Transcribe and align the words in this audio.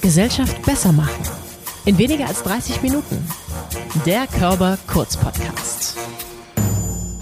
Gesellschaft 0.00 0.62
besser 0.64 0.92
machen. 0.92 1.22
In 1.84 1.98
weniger 1.98 2.26
als 2.26 2.42
30 2.42 2.82
Minuten. 2.82 3.18
Der 4.06 4.26
Körper 4.26 4.78
Kurz 4.86 5.16
Podcast. 5.16 5.96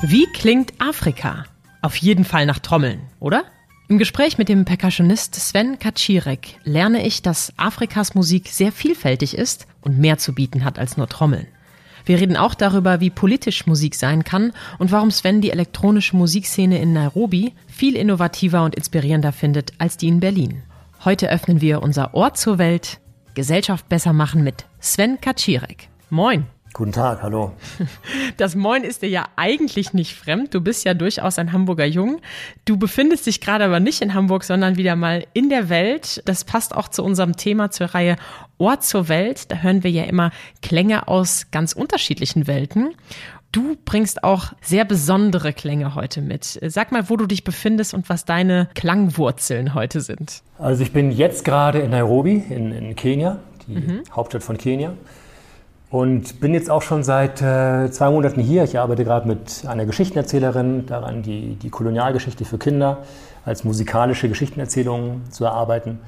Wie 0.02 0.26
klingt 0.26 0.72
Afrika? 0.80 1.44
Auf 1.82 1.96
jeden 1.96 2.24
Fall 2.24 2.46
nach 2.46 2.58
Trommeln, 2.58 3.00
oder? 3.18 3.44
Im 3.88 3.98
Gespräch 3.98 4.38
mit 4.38 4.48
dem 4.48 4.64
Percussionist 4.64 5.34
Sven 5.34 5.78
Kaczirek 5.78 6.58
lerne 6.64 7.06
ich, 7.06 7.22
dass 7.22 7.52
Afrikas 7.56 8.14
Musik 8.14 8.48
sehr 8.48 8.72
vielfältig 8.72 9.36
ist 9.36 9.66
und 9.80 9.98
mehr 9.98 10.18
zu 10.18 10.34
bieten 10.34 10.64
hat 10.64 10.78
als 10.78 10.96
nur 10.96 11.08
Trommeln. 11.08 11.46
Wir 12.04 12.20
reden 12.20 12.36
auch 12.36 12.54
darüber, 12.54 13.00
wie 13.00 13.10
politisch 13.10 13.66
Musik 13.66 13.94
sein 13.96 14.22
kann 14.22 14.52
und 14.78 14.92
warum 14.92 15.10
Sven 15.10 15.40
die 15.40 15.50
elektronische 15.50 16.16
Musikszene 16.16 16.80
in 16.80 16.92
Nairobi 16.92 17.52
viel 17.66 17.96
innovativer 17.96 18.64
und 18.64 18.76
inspirierender 18.76 19.32
findet 19.32 19.72
als 19.78 19.96
die 19.96 20.08
in 20.08 20.20
Berlin. 20.20 20.62
Heute 21.06 21.30
öffnen 21.30 21.60
wir 21.60 21.84
unser 21.84 22.14
Ohr 22.14 22.34
zur 22.34 22.58
Welt, 22.58 22.98
Gesellschaft 23.36 23.88
besser 23.88 24.12
machen 24.12 24.42
mit 24.42 24.64
Sven 24.80 25.20
Kaczirek. 25.20 25.88
Moin. 26.10 26.46
Guten 26.72 26.90
Tag, 26.90 27.22
hallo. 27.22 27.52
Das 28.38 28.56
Moin 28.56 28.82
ist 28.82 29.02
dir 29.02 29.08
ja 29.08 29.28
eigentlich 29.36 29.94
nicht 29.94 30.16
fremd. 30.16 30.52
Du 30.52 30.60
bist 30.60 30.84
ja 30.84 30.94
durchaus 30.94 31.38
ein 31.38 31.52
Hamburger 31.52 31.86
Jung. 31.86 32.20
Du 32.64 32.76
befindest 32.76 33.24
dich 33.24 33.40
gerade 33.40 33.66
aber 33.66 33.78
nicht 33.78 34.02
in 34.02 34.14
Hamburg, 34.14 34.42
sondern 34.42 34.78
wieder 34.78 34.96
mal 34.96 35.24
in 35.32 35.48
der 35.48 35.68
Welt. 35.68 36.22
Das 36.24 36.42
passt 36.42 36.74
auch 36.74 36.88
zu 36.88 37.04
unserem 37.04 37.36
Thema 37.36 37.70
zur 37.70 37.94
Reihe 37.94 38.16
Ort 38.58 38.82
zur 38.82 39.08
Welt. 39.08 39.52
Da 39.52 39.58
hören 39.58 39.84
wir 39.84 39.92
ja 39.92 40.04
immer 40.04 40.32
Klänge 40.60 41.06
aus 41.06 41.52
ganz 41.52 41.72
unterschiedlichen 41.72 42.48
Welten. 42.48 42.96
Du 43.56 43.74
bringst 43.86 44.22
auch 44.22 44.52
sehr 44.60 44.84
besondere 44.84 45.54
Klänge 45.54 45.94
heute 45.94 46.20
mit. 46.20 46.60
Sag 46.66 46.92
mal, 46.92 47.08
wo 47.08 47.16
du 47.16 47.24
dich 47.24 47.42
befindest 47.42 47.94
und 47.94 48.10
was 48.10 48.26
deine 48.26 48.68
Klangwurzeln 48.74 49.72
heute 49.72 50.02
sind. 50.02 50.42
Also 50.58 50.82
ich 50.82 50.92
bin 50.92 51.10
jetzt 51.10 51.42
gerade 51.42 51.78
in 51.78 51.90
Nairobi 51.90 52.44
in, 52.50 52.70
in 52.70 52.94
Kenia, 52.96 53.38
die 53.66 53.76
mhm. 53.76 54.02
Hauptstadt 54.14 54.42
von 54.42 54.58
Kenia. 54.58 54.92
Und 55.88 56.38
bin 56.38 56.52
jetzt 56.52 56.70
auch 56.70 56.82
schon 56.82 57.02
seit 57.02 57.40
äh, 57.40 57.90
zwei 57.90 58.10
Monaten 58.10 58.42
hier. 58.42 58.62
Ich 58.64 58.78
arbeite 58.78 59.04
gerade 59.04 59.26
mit 59.26 59.64
einer 59.66 59.86
Geschichtenerzählerin 59.86 60.84
daran, 60.84 61.22
die, 61.22 61.54
die 61.54 61.70
Kolonialgeschichte 61.70 62.44
für 62.44 62.58
Kinder 62.58 63.04
als 63.46 63.64
musikalische 63.64 64.28
Geschichtenerzählung 64.28 65.22
zu 65.30 65.46
erarbeiten. 65.46 66.00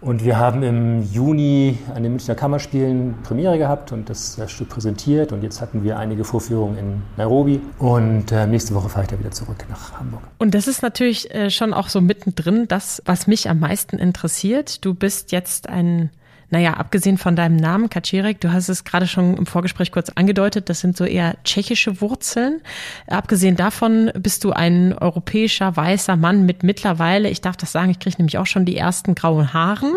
Und 0.00 0.24
wir 0.24 0.38
haben 0.38 0.62
im 0.62 1.02
Juni 1.12 1.76
an 1.94 2.02
den 2.02 2.12
Münchner 2.12 2.34
Kammerspielen 2.34 3.16
Premiere 3.22 3.58
gehabt 3.58 3.92
und 3.92 4.08
das, 4.08 4.40
Stück 4.46 4.70
präsentiert. 4.70 5.30
Und 5.30 5.42
jetzt 5.42 5.60
hatten 5.60 5.84
wir 5.84 5.98
einige 5.98 6.24
Vorführungen 6.24 6.78
in 6.78 7.02
Nairobi. 7.18 7.60
Und 7.78 8.32
äh, 8.32 8.46
nächste 8.46 8.74
Woche 8.74 8.88
fahre 8.88 9.04
ich 9.04 9.10
da 9.10 9.18
wieder 9.18 9.30
zurück 9.30 9.66
nach 9.68 9.98
Hamburg. 9.98 10.22
Und 10.38 10.54
das 10.54 10.68
ist 10.68 10.82
natürlich 10.82 11.32
äh, 11.34 11.50
schon 11.50 11.74
auch 11.74 11.88
so 11.88 12.00
mittendrin 12.00 12.66
das, 12.66 13.02
was 13.04 13.26
mich 13.26 13.50
am 13.50 13.60
meisten 13.60 13.98
interessiert. 13.98 14.84
Du 14.84 14.94
bist 14.94 15.32
jetzt 15.32 15.68
ein 15.68 16.10
naja, 16.50 16.74
abgesehen 16.74 17.16
von 17.16 17.36
deinem 17.36 17.56
Namen, 17.56 17.88
Kaczirek, 17.88 18.40
du 18.40 18.52
hast 18.52 18.68
es 18.68 18.84
gerade 18.84 19.06
schon 19.06 19.36
im 19.36 19.46
Vorgespräch 19.46 19.92
kurz 19.92 20.10
angedeutet, 20.10 20.68
das 20.68 20.80
sind 20.80 20.96
so 20.96 21.04
eher 21.04 21.36
tschechische 21.44 22.00
Wurzeln. 22.00 22.60
Abgesehen 23.06 23.56
davon 23.56 24.10
bist 24.14 24.42
du 24.44 24.52
ein 24.52 24.92
europäischer 24.92 25.76
weißer 25.76 26.16
Mann 26.16 26.46
mit 26.46 26.62
mittlerweile, 26.62 27.30
ich 27.30 27.40
darf 27.40 27.56
das 27.56 27.72
sagen, 27.72 27.90
ich 27.90 28.00
kriege 28.00 28.16
nämlich 28.18 28.38
auch 28.38 28.46
schon 28.46 28.64
die 28.64 28.76
ersten 28.76 29.14
grauen 29.14 29.52
Haaren. 29.52 29.92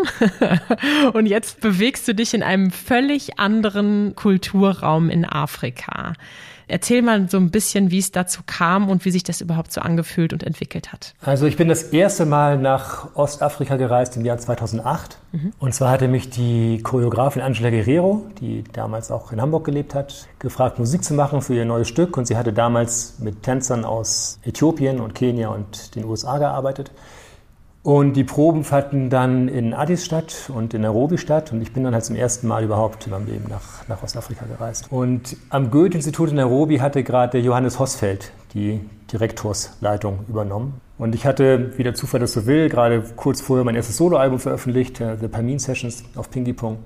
Und 1.12 1.26
jetzt 1.26 1.60
bewegst 1.60 2.06
du 2.06 2.14
dich 2.14 2.34
in 2.34 2.42
einem 2.42 2.70
völlig 2.70 3.38
anderen 3.38 4.14
Kulturraum 4.14 5.10
in 5.10 5.24
Afrika. 5.24 6.12
Erzähl 6.66 7.02
mal 7.02 7.28
so 7.28 7.36
ein 7.36 7.50
bisschen, 7.50 7.90
wie 7.90 7.98
es 7.98 8.12
dazu 8.12 8.42
kam 8.46 8.88
und 8.88 9.04
wie 9.04 9.10
sich 9.10 9.22
das 9.22 9.40
überhaupt 9.40 9.72
so 9.72 9.80
angefühlt 9.80 10.32
und 10.32 10.42
entwickelt 10.42 10.92
hat. 10.92 11.14
Also 11.20 11.46
ich 11.46 11.56
bin 11.56 11.68
das 11.68 11.84
erste 11.84 12.26
Mal 12.26 12.58
nach 12.58 13.14
Ostafrika 13.14 13.76
gereist 13.76 14.16
im 14.16 14.24
Jahr 14.24 14.38
2008. 14.38 15.18
Mhm. 15.32 15.52
Und 15.58 15.74
zwar 15.74 15.90
hatte 15.90 16.08
mich 16.08 16.30
die 16.30 16.80
Choreografin 16.82 17.42
Angela 17.42 17.70
Guerrero, 17.70 18.26
die 18.40 18.64
damals 18.72 19.10
auch 19.10 19.32
in 19.32 19.40
Hamburg 19.40 19.64
gelebt 19.64 19.94
hat, 19.94 20.28
gefragt, 20.38 20.78
Musik 20.78 21.04
zu 21.04 21.14
machen 21.14 21.42
für 21.42 21.54
ihr 21.54 21.64
neues 21.64 21.88
Stück. 21.88 22.16
Und 22.16 22.26
sie 22.26 22.36
hatte 22.36 22.52
damals 22.52 23.18
mit 23.18 23.42
Tänzern 23.42 23.84
aus 23.84 24.38
Äthiopien 24.44 25.00
und 25.00 25.14
Kenia 25.14 25.48
und 25.48 25.94
den 25.94 26.04
USA 26.04 26.38
gearbeitet. 26.38 26.90
Und 27.84 28.14
die 28.14 28.24
Proben 28.24 28.64
fanden 28.64 29.10
dann 29.10 29.46
in 29.46 29.74
Addis 29.74 30.06
statt 30.06 30.48
und 30.48 30.72
in 30.72 30.80
Nairobi 30.80 31.18
statt. 31.18 31.52
Und 31.52 31.60
ich 31.60 31.74
bin 31.74 31.84
dann 31.84 31.92
halt 31.92 32.02
zum 32.02 32.16
ersten 32.16 32.48
Mal 32.48 32.64
überhaupt 32.64 33.04
in 33.04 33.12
meinem 33.12 33.26
Leben 33.26 33.44
nach, 33.50 33.86
nach 33.88 34.02
Ostafrika 34.02 34.46
gereist. 34.46 34.90
Und 34.90 35.36
am 35.50 35.70
Goethe-Institut 35.70 36.30
in 36.30 36.36
Nairobi 36.36 36.78
hatte 36.78 37.02
gerade 37.02 37.36
Johannes 37.36 37.78
Hosfeld 37.78 38.32
die 38.54 38.80
Direktorsleitung 39.12 40.20
übernommen. 40.30 40.80
Und 40.96 41.14
ich 41.14 41.26
hatte, 41.26 41.76
wie 41.76 41.82
der 41.82 41.92
Zufall 41.92 42.20
das 42.20 42.32
so 42.32 42.46
will, 42.46 42.70
gerade 42.70 43.04
kurz 43.16 43.42
vorher 43.42 43.66
mein 43.66 43.74
erstes 43.74 43.98
Soloalbum 43.98 44.38
veröffentlicht, 44.38 45.02
äh, 45.02 45.18
The 45.20 45.28
Permin 45.28 45.58
Sessions 45.58 46.04
auf 46.14 46.30
Pingy 46.30 46.54
Pong. 46.54 46.78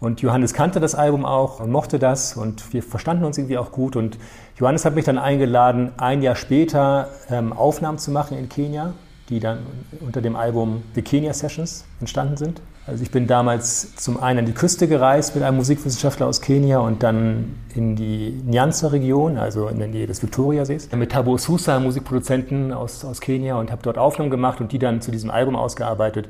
Und 0.00 0.22
Johannes 0.22 0.54
kannte 0.54 0.80
das 0.80 0.94
Album 0.94 1.26
auch 1.26 1.60
und 1.60 1.70
mochte 1.70 1.98
das 1.98 2.38
und 2.38 2.72
wir 2.72 2.82
verstanden 2.82 3.24
uns 3.24 3.36
irgendwie 3.36 3.58
auch 3.58 3.70
gut. 3.70 3.96
Und 3.96 4.16
Johannes 4.56 4.86
hat 4.86 4.94
mich 4.94 5.04
dann 5.04 5.18
eingeladen, 5.18 5.92
ein 5.98 6.22
Jahr 6.22 6.36
später 6.36 7.10
ähm, 7.28 7.52
Aufnahmen 7.52 7.98
zu 7.98 8.10
machen 8.10 8.38
in 8.38 8.48
Kenia 8.48 8.94
die 9.28 9.40
dann 9.40 9.58
unter 10.00 10.22
dem 10.22 10.36
Album 10.36 10.82
The 10.94 11.02
Kenya 11.02 11.32
Sessions 11.32 11.84
entstanden 12.00 12.36
sind. 12.36 12.60
Also 12.86 13.02
ich 13.02 13.10
bin 13.10 13.26
damals 13.26 13.94
zum 13.96 14.18
einen 14.22 14.40
an 14.40 14.46
die 14.46 14.52
Küste 14.52 14.88
gereist 14.88 15.34
mit 15.34 15.44
einem 15.44 15.58
Musikwissenschaftler 15.58 16.26
aus 16.26 16.40
Kenia 16.40 16.78
und 16.78 17.02
dann 17.02 17.56
in 17.74 17.96
die 17.96 18.40
Nyanza-Region, 18.46 19.36
also 19.36 19.68
in 19.68 19.78
der 19.78 19.88
Nähe 19.88 20.06
des 20.06 20.22
Victoriasees, 20.22 20.90
mit 20.92 21.12
Tabo 21.12 21.36
Sousa, 21.36 21.78
Musikproduzenten 21.80 22.72
aus, 22.72 23.04
aus 23.04 23.20
Kenia 23.20 23.56
und 23.56 23.70
habe 23.70 23.82
dort 23.82 23.98
Aufnahmen 23.98 24.30
gemacht 24.30 24.62
und 24.62 24.72
die 24.72 24.78
dann 24.78 25.02
zu 25.02 25.10
diesem 25.10 25.30
Album 25.30 25.54
ausgearbeitet. 25.54 26.28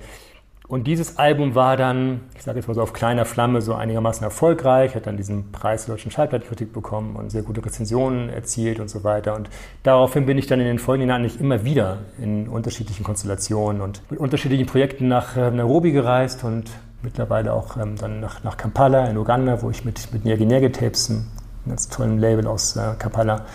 Und 0.69 0.87
dieses 0.87 1.17
Album 1.17 1.55
war 1.55 1.79
dann, 1.79 2.21
ich 2.37 2.43
sage 2.43 2.59
jetzt 2.59 2.69
mal 2.69 2.75
so 2.75 2.83
auf 2.83 2.93
kleiner 2.93 3.25
Flamme, 3.25 3.63
so 3.63 3.75
einigermaßen 3.75 4.23
erfolgreich, 4.23 4.95
hat 4.95 5.07
dann 5.07 5.17
diesen 5.17 5.51
Preis 5.51 5.87
der 5.87 5.95
deutschen 5.95 6.11
Schallplattenkritik 6.11 6.75
bekommen 6.75 7.17
und 7.17 7.31
sehr 7.31 7.41
gute 7.41 7.65
Rezensionen 7.65 8.29
erzielt 8.29 8.79
und 8.79 8.91
so 8.91 9.03
weiter. 9.03 9.35
Und 9.35 9.49
daraufhin 9.83 10.27
bin 10.27 10.37
ich 10.37 10.47
dann 10.47 10.61
in 10.61 10.67
den 10.67 10.79
folgenden 10.79 11.09
Jahren 11.09 11.23
nicht 11.23 11.41
immer 11.41 11.65
wieder 11.65 12.01
in 12.21 12.49
unterschiedlichen 12.49 13.03
Konstellationen 13.03 13.81
und 13.81 14.03
mit 14.11 14.21
unterschiedlichen 14.21 14.67
Projekten 14.67 15.09
nach 15.09 15.39
äh, 15.39 15.51
Nairobi 15.51 15.91
gereist 15.91 16.45
und 16.45 16.71
mittlerweile 17.01 17.55
auch 17.55 17.79
ähm, 17.79 17.97
dann 17.97 18.21
nach, 18.21 18.45
nach 18.45 18.59
Kampala 18.59 19.07
in 19.07 19.17
Uganda, 19.17 19.63
wo 19.63 19.71
ich 19.71 19.87
mit, 19.87 20.13
mit 20.13 20.27
Nyagi 20.27 20.45
Nyagi 20.45 20.71
Tapes, 20.71 21.09
einem 21.09 21.25
ganz 21.67 21.89
tollen 21.89 22.19
Label 22.19 22.47
aus 22.47 22.77
äh, 22.77 22.93
Kampala, 22.99 23.47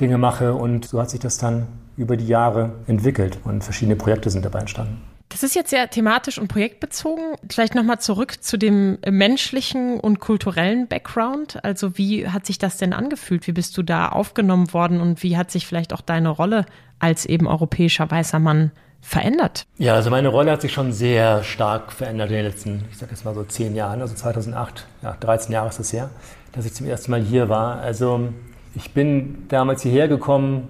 Dinge 0.00 0.16
mache. 0.16 0.54
Und 0.54 0.86
so 0.86 1.02
hat 1.02 1.10
sich 1.10 1.20
das 1.20 1.36
dann 1.36 1.66
über 1.98 2.16
die 2.16 2.26
Jahre 2.26 2.76
entwickelt 2.86 3.40
und 3.44 3.62
verschiedene 3.62 3.96
Projekte 3.96 4.30
sind 4.30 4.42
dabei 4.42 4.60
entstanden. 4.60 5.15
Das 5.28 5.42
ist 5.42 5.54
jetzt 5.54 5.70
sehr 5.70 5.90
thematisch 5.90 6.38
und 6.38 6.48
projektbezogen. 6.48 7.36
Vielleicht 7.50 7.74
nochmal 7.74 8.00
zurück 8.00 8.42
zu 8.42 8.56
dem 8.56 8.98
menschlichen 9.08 9.98
und 9.98 10.20
kulturellen 10.20 10.86
Background. 10.86 11.62
Also 11.64 11.98
wie 11.98 12.28
hat 12.28 12.46
sich 12.46 12.58
das 12.58 12.76
denn 12.78 12.92
angefühlt? 12.92 13.46
Wie 13.46 13.52
bist 13.52 13.76
du 13.76 13.82
da 13.82 14.08
aufgenommen 14.08 14.72
worden 14.72 15.00
und 15.00 15.22
wie 15.22 15.36
hat 15.36 15.50
sich 15.50 15.66
vielleicht 15.66 15.92
auch 15.92 16.00
deine 16.00 16.28
Rolle 16.28 16.64
als 16.98 17.26
eben 17.26 17.46
europäischer 17.46 18.10
weißer 18.10 18.38
Mann 18.38 18.70
verändert? 19.00 19.66
Ja, 19.78 19.94
also 19.94 20.10
meine 20.10 20.28
Rolle 20.28 20.52
hat 20.52 20.62
sich 20.62 20.72
schon 20.72 20.92
sehr 20.92 21.42
stark 21.42 21.92
verändert 21.92 22.30
in 22.30 22.36
den 22.36 22.44
letzten, 22.44 22.84
ich 22.90 22.98
sag 22.98 23.10
jetzt 23.10 23.24
mal 23.24 23.34
so 23.34 23.44
zehn 23.44 23.74
Jahren, 23.74 24.00
also 24.00 24.14
2008, 24.14 24.86
ja, 25.02 25.16
13 25.20 25.52
Jahre 25.52 25.68
ist 25.68 25.78
es 25.78 25.92
her, 25.92 26.10
dass 26.52 26.66
ich 26.66 26.74
zum 26.74 26.86
ersten 26.86 27.10
Mal 27.10 27.20
hier 27.20 27.48
war. 27.48 27.80
Also 27.80 28.28
ich 28.74 28.92
bin 28.92 29.46
damals 29.48 29.82
hierher 29.82 30.08
gekommen 30.08 30.68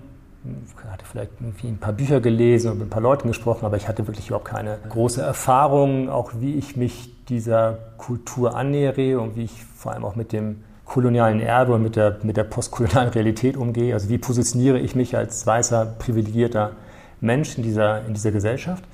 hatte 0.90 1.04
vielleicht 1.04 1.32
irgendwie 1.40 1.68
ein 1.68 1.78
paar 1.78 1.92
Bücher 1.92 2.20
gelesen 2.20 2.72
und 2.72 2.78
mit 2.78 2.86
ein 2.86 2.90
paar 2.90 3.02
Leuten 3.02 3.28
gesprochen, 3.28 3.64
aber 3.64 3.76
ich 3.76 3.88
hatte 3.88 4.06
wirklich 4.06 4.28
überhaupt 4.28 4.46
keine 4.46 4.78
große 4.88 5.22
Erfahrung, 5.22 6.08
auch 6.08 6.32
wie 6.40 6.54
ich 6.54 6.76
mich 6.76 7.10
dieser 7.28 7.78
Kultur 7.96 8.56
annähere 8.56 9.20
und 9.20 9.36
wie 9.36 9.44
ich 9.44 9.64
vor 9.76 9.92
allem 9.92 10.04
auch 10.04 10.16
mit 10.16 10.32
dem 10.32 10.62
kolonialen 10.84 11.40
Erbe 11.40 11.74
und 11.74 11.82
mit 11.82 11.96
der, 11.96 12.18
mit 12.22 12.36
der 12.36 12.44
postkolonialen 12.44 13.10
Realität 13.10 13.56
umgehe. 13.56 13.92
Also 13.92 14.08
wie 14.08 14.18
positioniere 14.18 14.78
ich 14.78 14.94
mich 14.94 15.16
als 15.16 15.46
weißer, 15.46 15.96
privilegierter 15.98 16.72
Mensch 17.20 17.56
in 17.56 17.62
dieser, 17.62 18.06
in 18.06 18.14
dieser 18.14 18.30
Gesellschaft. 18.30 18.84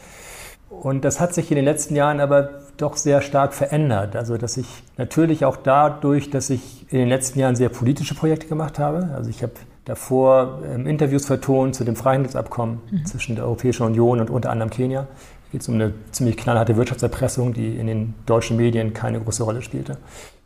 Und 0.71 1.05
das 1.05 1.21
hat 1.21 1.35
sich 1.35 1.51
in 1.51 1.57
den 1.57 1.67
letzten 1.67 1.95
Jahren 1.95 2.19
aber 2.19 2.63
doch 2.79 2.97
sehr 2.97 3.21
stark 3.21 3.53
verändert. 3.53 4.17
Also 4.17 4.39
dass 4.39 4.57
ich 4.57 4.67
natürlich 4.97 5.45
auch 5.45 5.57
dadurch, 5.57 6.31
dass 6.31 6.49
ich 6.49 6.87
in 6.91 6.99
den 6.99 7.09
letzten 7.09 7.39
Jahren 7.39 7.57
sehr 7.57 7.69
politische 7.69 8.15
Projekte 8.15 8.47
gemacht 8.47 8.79
habe. 8.79 9.11
Also 9.15 9.29
ich 9.29 9.43
habe 9.43 9.53
davor 9.85 10.61
ähm, 10.65 10.87
Interviews 10.87 11.27
vertont 11.27 11.75
zu 11.75 11.85
dem 11.85 11.97
Freihandelsabkommen 11.97 12.81
mhm. 12.91 13.07
zwischen 13.07 13.37
der 13.37 13.45
Europäischen 13.45 13.85
Union 13.85 14.21
und 14.21 14.31
unter 14.31 14.51
anderem 14.51 14.71
Kenia. 14.71 15.07
Hier 15.45 15.53
geht 15.53 15.63
es 15.63 15.69
um 15.69 15.75
eine 15.75 15.93
ziemlich 16.13 16.37
knallharte 16.37 16.77
Wirtschaftserpressung, 16.77 17.53
die 17.53 17.77
in 17.77 17.87
den 17.87 18.15
deutschen 18.27 18.57
Medien 18.57 18.95
keine 18.95 19.21
große 19.21 19.43
Rolle 19.43 19.63
spielte. 19.63 19.99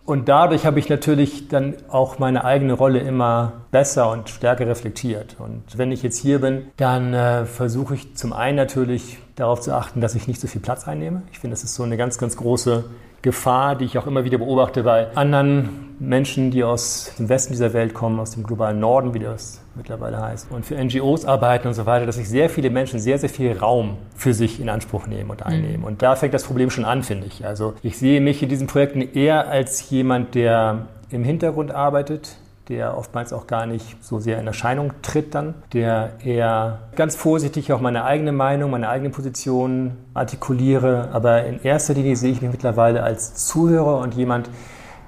Und 0.07 0.29
dadurch 0.29 0.65
habe 0.65 0.79
ich 0.79 0.89
natürlich 0.89 1.49
dann 1.49 1.75
auch 1.89 2.21
meine 2.21 2.45
eigene 2.45 2.75
Rolle 2.75 3.01
immer 3.01 3.65
besser 3.73 4.09
und 4.13 4.29
stärker 4.31 4.65
reflektiert. 4.69 5.35
Und 5.41 5.65
wenn 5.77 5.91
ich 5.91 6.05
jetzt 6.05 6.19
hier 6.19 6.41
bin, 6.41 6.69
dann 6.77 7.13
äh, 7.13 7.45
versuche 7.45 7.97
ich 7.97 8.15
zum 8.15 8.33
einen 8.33 8.57
natürlich 8.57 9.19
darauf 9.35 9.61
zu 9.61 9.75
achten, 9.75 10.01
dass 10.01 10.15
ich 10.15 10.29
nicht 10.29 10.41
so 10.41 10.47
viel 10.47 10.61
Platz 10.61 10.87
einnehme. 10.87 11.23
Ich 11.33 11.41
finde, 11.41 11.55
das 11.55 11.65
ist 11.65 11.75
so 11.75 11.83
eine 11.83 11.97
ganz, 11.97 12.19
ganz 12.19 12.37
große 12.37 12.85
Gefahr, 13.27 13.75
die 13.75 13.87
ich 13.87 13.99
auch 13.99 14.07
immer 14.07 14.23
wieder 14.23 14.39
beobachte 14.39 14.85
bei 14.85 15.09
anderen 15.17 15.97
Menschen, 15.99 16.53
die 16.53 16.63
aus 16.63 17.13
dem 17.19 17.29
Westen 17.29 17.53
dieser 17.55 17.73
Welt 17.73 17.93
kommen, 17.93 18.21
aus 18.21 18.31
dem 18.31 18.45
globalen 18.45 18.79
Norden, 18.79 19.15
wie 19.15 19.19
das 19.19 19.61
mittlerweile 19.75 20.23
heißt, 20.23 20.53
und 20.53 20.65
für 20.65 20.77
NGOs 20.77 21.25
arbeiten 21.25 21.67
und 21.67 21.75
so 21.75 21.87
weiter, 21.87 22.07
dass 22.07 22.15
sich 22.15 22.29
sehr 22.29 22.49
viele 22.49 22.71
Menschen 22.71 23.01
sehr, 23.01 23.19
sehr 23.19 23.29
viel 23.29 23.59
Raum 23.59 23.97
für 24.15 24.33
sich 24.33 24.61
in 24.61 24.69
Anspruch 24.69 25.09
nehmen 25.09 25.31
und 25.31 25.45
einnehmen. 25.45 25.81
Mhm. 25.81 25.87
Und 25.87 26.03
da 26.03 26.15
fängt 26.15 26.35
das 26.35 26.45
Problem 26.45 26.71
schon 26.71 26.85
an, 26.85 27.03
finde 27.03 27.27
ich. 27.27 27.45
Also 27.45 27.75
ich 27.83 27.99
sehe 27.99 28.21
mich 28.21 28.45
in 28.45 28.49
diesen 28.49 28.69
Projekten 28.69 29.01
eher 29.01 29.49
als 29.49 29.91
jemand, 29.91 30.37
der 30.37 30.87
im 31.11 31.25
Hintergrund 31.25 31.73
arbeitet, 31.73 32.37
der 32.69 32.97
oftmals 32.97 33.33
auch 33.33 33.47
gar 33.47 33.67
nicht 33.67 34.03
so 34.03 34.19
sehr 34.19 34.39
in 34.41 34.47
Erscheinung 34.47 34.93
tritt 35.03 35.35
dann, 35.35 35.55
der 35.73 36.11
eher 36.25 36.81
ganz 36.97 37.17
vorsichtig 37.17 37.73
auch 37.73 37.81
meine 37.81 38.05
eigene 38.05 38.33
Meinung, 38.33 38.71
meine 38.71 38.89
eigene 38.89 39.11
Position 39.11 39.97
artikuliere. 40.15 41.09
Aber 41.13 41.45
in 41.45 41.63
erster 41.63 41.95
Linie 41.95 42.17
sehe 42.17 42.33
ich 42.33 42.43
mich 42.43 42.51
mittlerweile 42.51 43.03
als 43.03 43.35
Zuhörer 43.47 43.99
und 43.99 44.15
jemand, 44.15 44.51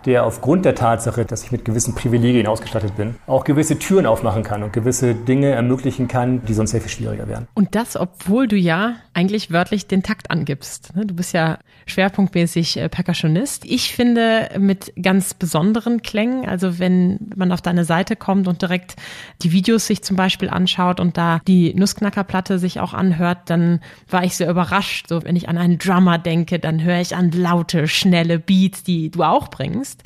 der 0.04 0.24
aufgrund 0.24 0.64
der 0.64 0.74
Tatsache, 0.74 1.24
dass 1.24 1.44
ich 1.44 1.52
mit 1.52 1.64
gewissen 1.64 1.94
Privilegien 1.94 2.46
ausgestattet 2.46 2.96
bin, 2.96 3.16
auch 3.26 3.44
gewisse 3.44 3.78
Türen 3.78 4.06
aufmachen 4.06 4.42
kann 4.42 4.62
und 4.62 4.72
gewisse 4.72 5.14
Dinge 5.14 5.50
ermöglichen 5.50 6.08
kann, 6.08 6.44
die 6.44 6.54
sonst 6.54 6.70
sehr 6.70 6.80
viel 6.80 6.90
schwieriger 6.90 7.28
wären. 7.28 7.48
Und 7.54 7.74
das, 7.74 7.96
obwohl 7.96 8.48
du 8.48 8.56
ja 8.56 8.96
eigentlich 9.14 9.50
wörtlich 9.50 9.86
den 9.86 10.02
Takt 10.02 10.30
angibst. 10.30 10.94
Ne? 10.94 11.06
Du 11.06 11.14
bist 11.14 11.32
ja 11.32 11.58
schwerpunktmäßig 11.86 12.76
äh, 12.76 12.88
Percussionist. 12.88 13.64
Ich 13.64 13.94
finde 13.94 14.50
mit 14.58 14.92
ganz 15.00 15.34
besonderen 15.34 16.02
Klängen, 16.02 16.48
also 16.48 16.78
wenn 16.78 17.18
man 17.34 17.50
auf 17.52 17.62
deine 17.62 17.84
Seite 17.84 18.14
kommt 18.16 18.46
und 18.46 18.62
direkt 18.62 18.96
die 19.42 19.52
Videos 19.52 19.86
sich 19.86 20.02
zum 20.02 20.16
Beispiel 20.16 20.48
anschaut 20.48 21.00
und 21.00 21.16
da 21.16 21.40
die 21.46 21.74
Nussknackerplatte 21.74 22.58
sich 22.58 22.80
auch 22.80 22.94
anhört, 22.94 23.38
dann 23.46 23.80
war 24.08 24.24
ich 24.24 24.36
sehr 24.36 24.50
überrascht. 24.50 25.08
So, 25.08 25.24
wenn 25.24 25.36
ich 25.36 25.48
an 25.48 25.58
einen 25.58 25.78
Drummer 25.78 26.18
denke, 26.18 26.58
dann 26.58 26.82
höre 26.82 27.00
ich 27.00 27.16
an 27.16 27.30
laute, 27.32 27.88
schnelle 27.88 28.38
Beats, 28.38 28.82
die 28.82 29.10
du 29.10 29.22
auch 29.22 29.48
bringst 29.48 29.87
singst. 29.88 30.02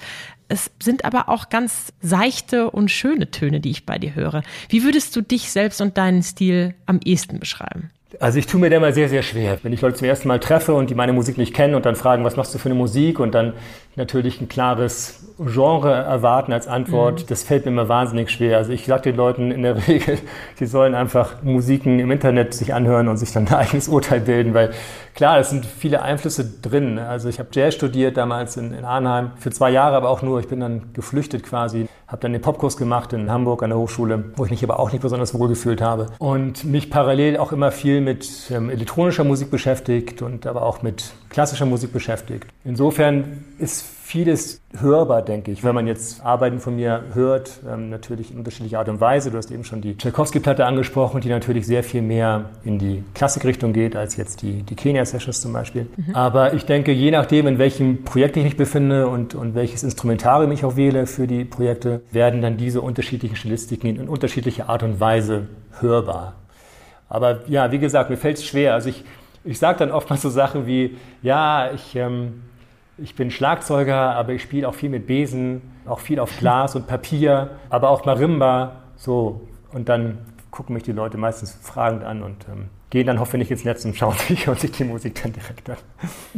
Es 0.49 0.71
sind 0.83 1.05
aber 1.05 1.29
auch 1.29 1.49
ganz 1.49 1.93
seichte 2.03 2.71
und 2.71 2.91
schöne 2.91 3.31
Töne, 3.31 3.61
die 3.61 3.71
ich 3.71 3.87
bei 3.87 3.99
dir 3.99 4.15
höre. 4.15 4.43
Wie 4.69 4.85
würdest 4.85 5.17
du 5.17 5.23
dich 5.23 5.51
selbst 5.51 5.81
und 5.81 5.97
deinen 5.97 6.23
Stil 6.23 6.75
am 6.85 7.01
ehesten 7.03 7.41
beschreiben? 7.41 7.91
Also 8.21 8.39
ich 8.39 8.47
tue 8.47 8.61
mir 8.61 8.69
da 8.69 8.77
immer 8.77 8.93
sehr, 8.93 9.09
sehr 9.09 9.23
schwer. 9.23 9.59
Wenn 9.63 9.73
ich 9.73 9.81
Leute 9.81 9.97
zum 9.97 10.07
ersten 10.07 10.29
Mal 10.29 10.41
treffe 10.41 10.75
und 10.75 10.91
die 10.91 10.95
meine 10.95 11.15
Musik 11.15 11.39
nicht 11.39 11.55
kennen 11.55 11.75
und 11.75 11.87
dann 11.87 11.97
fragen, 11.97 12.25
was 12.25 12.37
machst 12.37 12.55
du 12.55 12.59
für 12.59 12.67
eine 12.67 12.75
Musik 12.75 13.19
und 13.19 13.35
dann 13.35 13.55
natürlich 13.97 14.41
ein 14.41 14.49
klares 14.49 15.23
Genre 15.39 15.93
erwarten 15.93 16.53
als 16.53 16.67
Antwort, 16.67 17.23
mhm. 17.23 17.27
das 17.29 17.43
fällt 17.43 17.65
mir 17.65 17.73
immer 17.73 17.89
wahnsinnig 17.89 18.31
schwer. 18.31 18.59
Also 18.59 18.73
ich 18.73 18.87
sage 18.87 19.03
den 19.03 19.17
Leuten 19.17 19.51
in 19.51 19.63
der 19.63 19.77
Regel, 19.89 20.19
sie 20.57 20.67
sollen 20.67 20.95
einfach 20.95 21.43
Musiken 21.43 21.99
im 21.99 22.11
Internet 22.11 22.55
sich 22.55 22.75
anhören 22.75 23.09
und 23.09 23.17
sich 23.17 23.33
dann 23.33 23.49
ein 23.49 23.55
eigenes 23.55 23.89
Urteil 23.89 24.21
bilden, 24.21 24.55
weil 24.55 24.71
klar, 25.15 25.39
es 25.39 25.51
sind 25.51 25.67
viele 25.67 26.03
Einflüsse 26.03 26.45
drin. 26.63 26.99
Also 26.99 27.29
ich 27.29 27.39
habe 27.39 27.49
Jazz 27.53 27.75
studiert 27.75 28.17
damals 28.17 28.57
in, 28.57 28.73
in 28.73 28.85
Arnheim 28.85 29.33
für 29.37 29.51
zwei 29.51 29.71
Jahre, 29.71 29.97
aber 29.97 30.09
auch 30.09 30.23
nur, 30.23 30.41
ich 30.41 30.49
bin 30.49 30.61
dann 30.61 30.93
geflüchtet 30.93 31.43
quasi, 31.43 31.89
habe 32.07 32.21
dann 32.21 32.33
den 32.33 32.43
Popkurs 32.43 32.77
gemacht 32.77 33.13
in 33.13 33.31
Hamburg 33.31 33.63
an 33.63 33.71
der 33.71 33.79
Hochschule, 33.79 34.25
wo 34.37 34.45
ich 34.45 34.51
mich 34.51 34.63
aber 34.65 34.79
auch 34.79 34.93
nicht 34.93 35.03
besonders 35.03 35.39
wohl 35.39 35.49
gefühlt 35.49 35.81
habe 35.83 36.07
und 36.19 36.65
mich 36.65 36.91
parallel 36.91 37.37
auch 37.37 37.53
immer 37.53 37.73
viel 37.73 38.01
mit 38.01 38.51
ähm, 38.51 38.71
elektronischer 38.71 39.25
Musik 39.25 39.51
beschäftigt 39.51 40.23
und 40.23 40.47
aber 40.47 40.63
auch 40.63 40.83
mit 40.83 41.13
klassischer 41.33 41.67
Musik 41.67 41.93
beschäftigt. 41.93 42.47
Insofern 42.65 43.45
ist 43.59 43.83
vieles 43.83 44.61
hörbar, 44.79 45.23
denke 45.23 45.51
ich, 45.51 45.65
wenn 45.65 45.75
man 45.75 45.87
jetzt 45.87 46.23
Arbeiten 46.23 46.61
von 46.61 46.77
mir 46.77 47.03
hört, 47.15 47.61
ähm, 47.67 47.89
natürlich 47.89 48.31
in 48.31 48.39
unterschiedlicher 48.39 48.79
Art 48.79 48.91
und 48.91 49.01
Weise. 49.01 49.31
Du 49.31 49.39
hast 49.39 49.51
eben 49.51 49.65
schon 49.65 49.81
die 49.81 49.97
Tchaikovsky-Platte 49.97 50.67
angesprochen, 50.67 51.23
die 51.23 51.31
natürlich 51.31 51.67
sehr 51.67 51.83
viel 51.83 52.03
mehr 52.03 52.51
in 52.63 52.79
die 52.79 53.03
Klassikrichtung 53.15 53.73
geht 53.73 53.97
als 53.97 54.17
jetzt 54.17 54.43
die, 54.43 54.63
die 54.63 54.75
Kenia-Sessions 54.75 55.41
zum 55.41 55.55
Beispiel. 55.55 55.89
Mhm. 55.97 56.15
Aber 56.15 56.53
ich 56.53 56.67
denke, 56.67 56.93
je 56.93 57.11
nachdem, 57.11 57.47
in 57.47 57.59
welchem 57.59 58.05
Projekt 58.05 58.37
ich 58.37 58.45
mich 58.45 58.57
befinde 58.59 59.09
und, 59.09 59.35
und 59.35 59.55
welches 59.55 59.83
Instrumentarium 59.83 60.53
ich 60.53 60.65
auch 60.67 60.77
wähle 60.77 61.07
für 61.07 61.27
die 61.27 61.47
Projekte, 61.47 62.03
werden 62.11 62.43
dann 62.43 62.59
diese 62.59 62.83
unterschiedlichen 62.83 63.37
Stilistiken 63.37 63.97
in 63.97 64.09
unterschiedlicher 64.09 64.69
Art 64.69 64.83
und 64.83 65.01
Weise 65.01 65.49
hörbar. 65.81 66.35
Aber 67.09 67.41
ja, 67.47 67.73
wie 67.73 67.79
gesagt, 67.79 68.11
mir 68.11 68.17
fällt 68.17 68.39
es 68.39 68.45
schwer. 68.45 68.75
Also 68.75 68.91
ich, 68.91 69.05
ich 69.45 69.59
sage 69.59 69.79
dann 69.79 69.91
oft 69.91 70.09
mal 70.11 70.17
so 70.17 70.29
Sachen 70.31 70.67
wie, 70.67 70.97
ja, 71.23 71.71
ich... 71.73 71.97
Ähm, 71.97 72.43
ich 72.99 73.17
bin 73.17 73.31
Schlagzeuger, 73.31 74.15
aber 74.15 74.33
ich 74.33 74.43
spiele 74.43 74.69
auch 74.69 74.75
viel 74.75 74.91
mit 74.91 75.07
Besen, 75.07 75.63
auch 75.87 75.99
viel 75.99 76.21
auf 76.21 76.37
Glas 76.39 76.77
und 76.77 76.87
Papier, 76.87 77.51
aber 77.71 77.89
auch 77.91 78.05
Marimba. 78.05 78.83
So. 78.97 79.49
Und 79.73 79.89
dann 79.89 80.19
gucken 80.51 80.75
mich 80.75 80.83
die 80.83 80.93
Leute 80.93 81.17
meistens 81.17 81.53
fragend 81.63 82.05
an 82.05 82.23
und 82.23 82.47
ähm, 82.49 82.69
gehen 82.93 83.07
dann 83.07 83.19
hoffentlich 83.19 83.51
ins 83.51 83.65
Netz 83.65 83.87
und 83.87 83.97
schauen 83.97 84.15
sich, 84.29 84.47
und 84.47 84.61
sich 84.61 84.71
die 84.71 84.85
Musik 84.85 85.21
dann 85.23 85.33
direkt 85.33 85.69
an. 85.71 85.77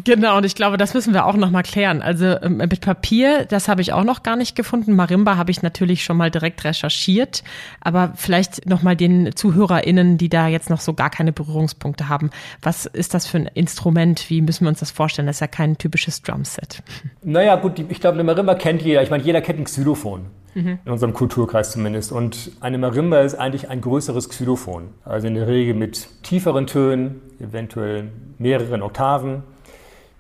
Genau, 0.04 0.38
und 0.38 0.46
ich 0.46 0.54
glaube, 0.54 0.76
das 0.76 0.94
müssen 0.94 1.12
wir 1.12 1.26
auch 1.26 1.34
nochmal 1.34 1.64
klären. 1.64 2.00
Also 2.00 2.40
ähm, 2.40 2.58
mit 2.58 2.80
Papier, 2.80 3.44
das 3.44 3.68
habe 3.68 3.82
ich 3.82 3.92
auch 3.92 4.04
noch 4.04 4.22
gar 4.22 4.36
nicht 4.36 4.54
gefunden. 4.54 4.94
Marimba 4.94 5.36
habe 5.36 5.50
ich 5.50 5.62
natürlich 5.62 6.04
schon 6.04 6.16
mal 6.16 6.30
direkt 6.30 6.64
recherchiert, 6.64 7.42
aber 7.80 8.12
vielleicht 8.14 8.66
nochmal 8.66 8.94
den 8.94 9.34
ZuhörerInnen, 9.34 10.16
die 10.16 10.28
da 10.28 10.46
jetzt 10.46 10.70
noch 10.70 10.80
so 10.80 10.94
gar 10.94 11.10
keine 11.10 11.32
Berührungspunkte 11.32 12.08
haben. 12.08 12.30
Was 12.62 12.86
ist 12.86 13.14
das 13.14 13.26
für 13.26 13.38
ein 13.38 13.46
Instrument? 13.52 14.30
Wie 14.30 14.40
müssen 14.40 14.64
wir 14.64 14.68
uns 14.68 14.78
das 14.78 14.92
vorstellen? 14.92 15.26
Das 15.26 15.36
ist 15.36 15.40
ja 15.40 15.48
kein 15.48 15.76
typisches 15.76 16.22
Drumset. 16.22 16.84
Naja, 17.22 17.56
gut, 17.56 17.84
ich 17.88 18.00
glaube, 18.00 18.14
eine 18.14 18.24
Marimba 18.24 18.54
kennt 18.54 18.82
jeder. 18.82 19.02
Ich 19.02 19.10
meine, 19.10 19.24
jeder 19.24 19.40
kennt 19.40 19.58
ein 19.58 19.64
Xylophon 19.64 20.26
in 20.54 20.78
unserem 20.86 21.12
Kulturkreis 21.14 21.72
zumindest. 21.72 22.12
Und 22.12 22.52
eine 22.60 22.78
Marimba 22.78 23.20
ist 23.20 23.34
eigentlich 23.34 23.68
ein 23.68 23.80
größeres 23.80 24.28
Xylophon, 24.28 24.88
also 25.04 25.26
in 25.26 25.34
der 25.34 25.46
Regel 25.46 25.74
mit 25.74 26.08
tieferen 26.22 26.66
Tönen, 26.66 27.20
eventuell 27.40 28.10
mehreren 28.38 28.82
Oktaven. 28.82 29.42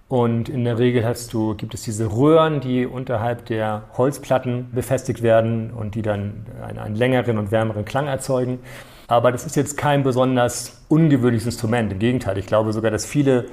Und 0.08 0.48
in 0.48 0.64
der 0.64 0.78
Regel 0.78 1.04
hast 1.04 1.32
du, 1.32 1.54
gibt 1.54 1.74
es 1.74 1.82
diese 1.82 2.12
Röhren, 2.12 2.60
die 2.60 2.86
unterhalb 2.86 3.46
der 3.46 3.84
Holzplatten 3.96 4.70
befestigt 4.72 5.22
werden 5.22 5.70
und 5.70 5.94
die 5.94 6.02
dann 6.02 6.46
einen, 6.62 6.78
einen 6.78 6.94
längeren 6.94 7.38
und 7.38 7.50
wärmeren 7.50 7.84
Klang 7.84 8.06
erzeugen. 8.06 8.58
Aber 9.06 9.32
das 9.32 9.44
ist 9.44 9.56
jetzt 9.56 9.76
kein 9.76 10.02
besonders 10.02 10.84
ungewöhnliches 10.88 11.46
Instrument. 11.46 11.92
Im 11.92 11.98
Gegenteil, 11.98 12.38
ich 12.38 12.46
glaube 12.46 12.72
sogar, 12.72 12.90
dass 12.90 13.06
viele 13.06 13.46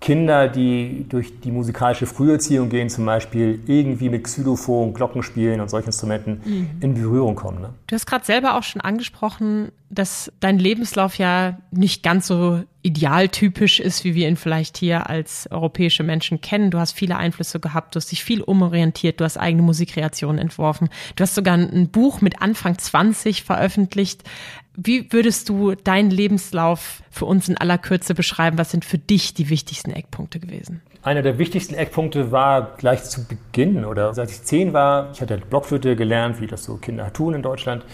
Kinder, 0.00 0.48
die 0.48 1.06
durch 1.08 1.40
die 1.40 1.50
musikalische 1.50 2.06
Früherziehung 2.06 2.68
gehen, 2.68 2.88
zum 2.88 3.04
Beispiel 3.04 3.60
irgendwie 3.66 4.08
mit 4.08 4.24
Xylophon, 4.24 4.94
Glockenspielen 4.94 5.60
und 5.60 5.68
solchen 5.68 5.88
Instrumenten 5.88 6.40
mhm. 6.44 6.70
in 6.80 6.94
Berührung 6.94 7.34
kommen. 7.34 7.60
Ne? 7.60 7.70
Du 7.88 7.94
hast 7.94 8.06
gerade 8.06 8.24
selber 8.24 8.56
auch 8.56 8.62
schon 8.62 8.80
angesprochen, 8.80 9.72
dass 9.90 10.30
dein 10.38 10.58
Lebenslauf 10.58 11.18
ja 11.18 11.58
nicht 11.72 12.02
ganz 12.02 12.28
so 12.28 12.62
idealtypisch 12.82 13.80
ist, 13.80 14.04
wie 14.04 14.14
wir 14.14 14.28
ihn 14.28 14.36
vielleicht 14.36 14.76
hier 14.78 15.10
als 15.10 15.48
europäische 15.50 16.04
Menschen 16.04 16.40
kennen. 16.40 16.70
Du 16.70 16.78
hast 16.78 16.92
viele 16.92 17.16
Einflüsse 17.16 17.58
gehabt, 17.58 17.94
du 17.94 17.96
hast 17.96 18.12
dich 18.12 18.22
viel 18.22 18.42
umorientiert, 18.42 19.18
du 19.20 19.24
hast 19.24 19.36
eigene 19.36 19.62
Musikkreationen 19.62 20.38
entworfen. 20.38 20.90
Du 21.16 21.22
hast 21.22 21.34
sogar 21.34 21.54
ein 21.54 21.88
Buch 21.88 22.20
mit 22.20 22.40
Anfang 22.40 22.78
20 22.78 23.42
veröffentlicht. 23.42 24.22
Wie 24.80 25.12
würdest 25.12 25.48
du 25.48 25.74
deinen 25.74 26.08
Lebenslauf 26.08 27.02
für 27.10 27.24
uns 27.24 27.48
in 27.48 27.58
aller 27.58 27.78
Kürze 27.78 28.14
beschreiben? 28.14 28.58
Was 28.58 28.70
sind 28.70 28.84
für 28.84 28.96
dich 28.96 29.34
die 29.34 29.50
wichtigsten 29.50 29.90
Eckpunkte 29.90 30.38
gewesen? 30.38 30.82
Einer 31.02 31.22
der 31.22 31.36
wichtigsten 31.36 31.74
Eckpunkte 31.74 32.30
war 32.30 32.76
gleich 32.76 33.02
zu 33.02 33.26
Beginn 33.26 33.84
oder 33.84 34.14
seit 34.14 34.30
ich 34.30 34.44
zehn 34.44 34.72
war, 34.72 35.10
ich 35.12 35.20
hatte 35.20 35.36
Blockflöte 35.38 35.96
gelernt, 35.96 36.40
wie 36.40 36.46
das 36.46 36.62
so 36.62 36.76
Kinder 36.76 37.12
tun 37.12 37.34
in 37.34 37.42
Deutschland. 37.42 37.84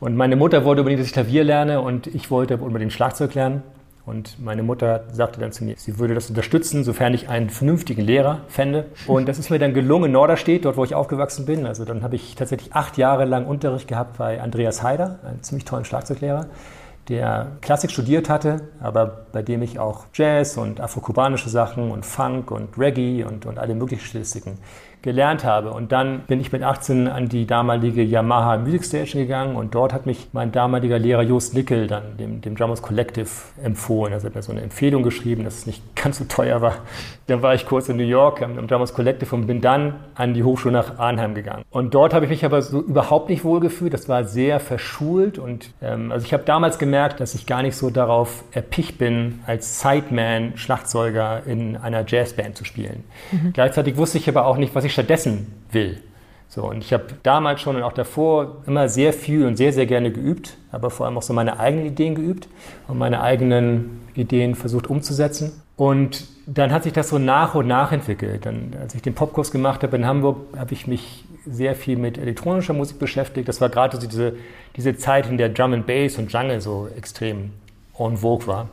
Und 0.00 0.16
meine 0.16 0.34
Mutter 0.34 0.64
wollte 0.64 0.80
unbedingt, 0.80 1.00
dass 1.00 1.08
ich 1.08 1.12
Klavier 1.12 1.44
lerne 1.44 1.82
und 1.82 2.06
ich 2.06 2.30
wollte 2.30 2.56
unbedingt 2.56 2.94
Schlagzeug 2.94 3.34
lernen. 3.34 3.62
Und 4.06 4.40
meine 4.40 4.62
Mutter 4.62 5.04
sagte 5.12 5.40
dann 5.40 5.52
zu 5.52 5.64
mir, 5.64 5.74
sie 5.76 5.98
würde 5.98 6.14
das 6.14 6.28
unterstützen, 6.30 6.84
sofern 6.84 7.14
ich 7.14 7.28
einen 7.28 7.50
vernünftigen 7.50 8.02
Lehrer 8.02 8.40
fände. 8.48 8.86
Und 9.06 9.28
das 9.28 9.38
ist 9.38 9.50
mir 9.50 9.58
dann 9.58 9.74
gelungen 9.74 10.06
in 10.06 10.12
Norderstedt, 10.12 10.64
dort 10.64 10.76
wo 10.76 10.84
ich 10.84 10.94
aufgewachsen 10.94 11.46
bin. 11.46 11.66
Also 11.66 11.84
dann 11.84 12.02
habe 12.02 12.16
ich 12.16 12.34
tatsächlich 12.34 12.72
acht 12.72 12.96
Jahre 12.96 13.24
lang 13.24 13.46
Unterricht 13.46 13.88
gehabt 13.88 14.18
bei 14.18 14.40
Andreas 14.40 14.82
Haider, 14.82 15.18
einem 15.24 15.42
ziemlich 15.42 15.64
tollen 15.64 15.84
Schlagzeuglehrer, 15.84 16.46
der 17.10 17.58
Klassik 17.60 17.90
studiert 17.90 18.30
hatte, 18.30 18.68
aber 18.80 19.26
bei 19.32 19.42
dem 19.42 19.62
ich 19.62 19.78
auch 19.78 20.04
Jazz 20.14 20.56
und 20.56 20.80
afrokubanische 20.80 21.50
Sachen 21.50 21.90
und 21.90 22.06
Funk 22.06 22.50
und 22.50 22.78
Reggae 22.78 23.24
und, 23.24 23.44
und 23.46 23.58
alle 23.58 23.74
möglichen 23.74 24.04
Stilistiken 24.04 24.58
gelernt 25.02 25.44
habe. 25.44 25.70
Und 25.70 25.92
dann 25.92 26.20
bin 26.26 26.40
ich 26.40 26.52
mit 26.52 26.62
18 26.62 27.08
an 27.08 27.28
die 27.28 27.46
damalige 27.46 28.02
Yamaha 28.02 28.58
Music 28.58 28.84
Station 28.84 29.22
gegangen 29.22 29.56
und 29.56 29.74
dort 29.74 29.92
hat 29.92 30.04
mich 30.04 30.28
mein 30.32 30.52
damaliger 30.52 30.98
Lehrer 30.98 31.22
Jost 31.22 31.54
Lickel 31.54 31.86
dann 31.86 32.16
dem, 32.18 32.40
dem 32.42 32.54
Drummers 32.54 32.82
Collective 32.82 33.28
empfohlen. 33.62 34.12
Er 34.12 34.22
hat 34.22 34.34
mir 34.34 34.42
so 34.42 34.52
eine 34.52 34.60
Empfehlung 34.60 35.02
geschrieben, 35.02 35.44
dass 35.44 35.58
es 35.58 35.66
nicht 35.66 35.96
ganz 35.96 36.18
so 36.18 36.24
teuer 36.24 36.60
war. 36.60 36.74
Dann 37.28 37.40
war 37.40 37.54
ich 37.54 37.66
kurz 37.66 37.88
in 37.88 37.96
New 37.96 38.02
York 38.02 38.42
am, 38.42 38.66
Drummers 38.66 38.92
Collective 38.92 39.34
und 39.34 39.46
bin 39.46 39.60
dann 39.60 39.94
an 40.14 40.34
die 40.34 40.44
Hochschule 40.44 40.72
nach 40.72 40.98
Arnheim 40.98 41.34
gegangen. 41.34 41.64
Und 41.70 41.94
dort 41.94 42.12
habe 42.12 42.26
ich 42.26 42.30
mich 42.30 42.44
aber 42.44 42.60
so 42.60 42.80
überhaupt 42.80 43.30
nicht 43.30 43.42
wohlgefühlt. 43.42 43.94
Das 43.94 44.08
war 44.08 44.24
sehr 44.24 44.60
verschult 44.60 45.38
und 45.38 45.70
ähm, 45.80 46.12
also 46.12 46.26
ich 46.26 46.34
habe 46.34 46.42
damals 46.44 46.78
gemerkt, 46.78 46.99
dass 47.08 47.34
ich 47.34 47.46
gar 47.46 47.62
nicht 47.62 47.76
so 47.76 47.88
darauf 47.88 48.44
erpicht 48.52 48.98
bin, 48.98 49.40
als 49.46 49.80
Sideman 49.80 50.52
Schlagzeuger 50.56 51.42
in 51.46 51.76
einer 51.76 52.04
Jazzband 52.06 52.56
zu 52.56 52.64
spielen. 52.64 53.04
Mhm. 53.32 53.52
Gleichzeitig 53.54 53.96
wusste 53.96 54.18
ich 54.18 54.28
aber 54.28 54.46
auch 54.46 54.58
nicht, 54.58 54.74
was 54.74 54.84
ich 54.84 54.90
ich 54.90 54.94
stattdessen 54.94 55.46
will. 55.72 56.02
So, 56.48 56.64
und 56.68 56.78
ich 56.78 56.92
habe 56.92 57.04
damals 57.22 57.60
schon 57.60 57.76
und 57.76 57.82
auch 57.84 57.92
davor 57.92 58.56
immer 58.66 58.88
sehr 58.88 59.12
viel 59.12 59.46
und 59.46 59.56
sehr, 59.56 59.72
sehr 59.72 59.86
gerne 59.86 60.10
geübt, 60.10 60.56
aber 60.72 60.90
vor 60.90 61.06
allem 61.06 61.16
auch 61.16 61.22
so 61.22 61.32
meine 61.32 61.60
eigenen 61.60 61.86
Ideen 61.86 62.16
geübt 62.16 62.48
und 62.88 62.98
meine 62.98 63.22
eigenen 63.22 64.00
Ideen 64.14 64.56
versucht 64.56 64.90
umzusetzen. 64.90 65.62
Und 65.76 66.26
dann 66.46 66.72
hat 66.72 66.82
sich 66.82 66.92
das 66.92 67.08
so 67.08 67.18
nach 67.18 67.54
und 67.54 67.68
nach 67.68 67.92
entwickelt. 67.92 68.46
Dann, 68.46 68.74
als 68.80 68.96
ich 68.96 69.02
den 69.02 69.14
Popkurs 69.14 69.52
gemacht 69.52 69.84
habe 69.84 69.96
in 69.96 70.04
Hamburg, 70.04 70.38
habe 70.58 70.72
ich 70.72 70.88
mich 70.88 71.24
sehr 71.46 71.74
viel 71.74 71.96
mit 71.96 72.18
elektronischer 72.18 72.72
Musik 72.72 72.98
beschäftigt. 72.98 73.48
Das 73.48 73.60
war 73.60 73.68
gerade 73.68 73.98
diese, 73.98 74.34
diese 74.76 74.96
Zeit, 74.96 75.28
in 75.28 75.38
der 75.38 75.48
Drum 75.48 75.72
and 75.72 75.86
Bass 75.86 76.18
und 76.18 76.32
Jungle 76.32 76.60
so 76.60 76.88
extrem 76.96 77.50
en 77.98 78.16
vogue 78.16 78.46
war. 78.46 78.68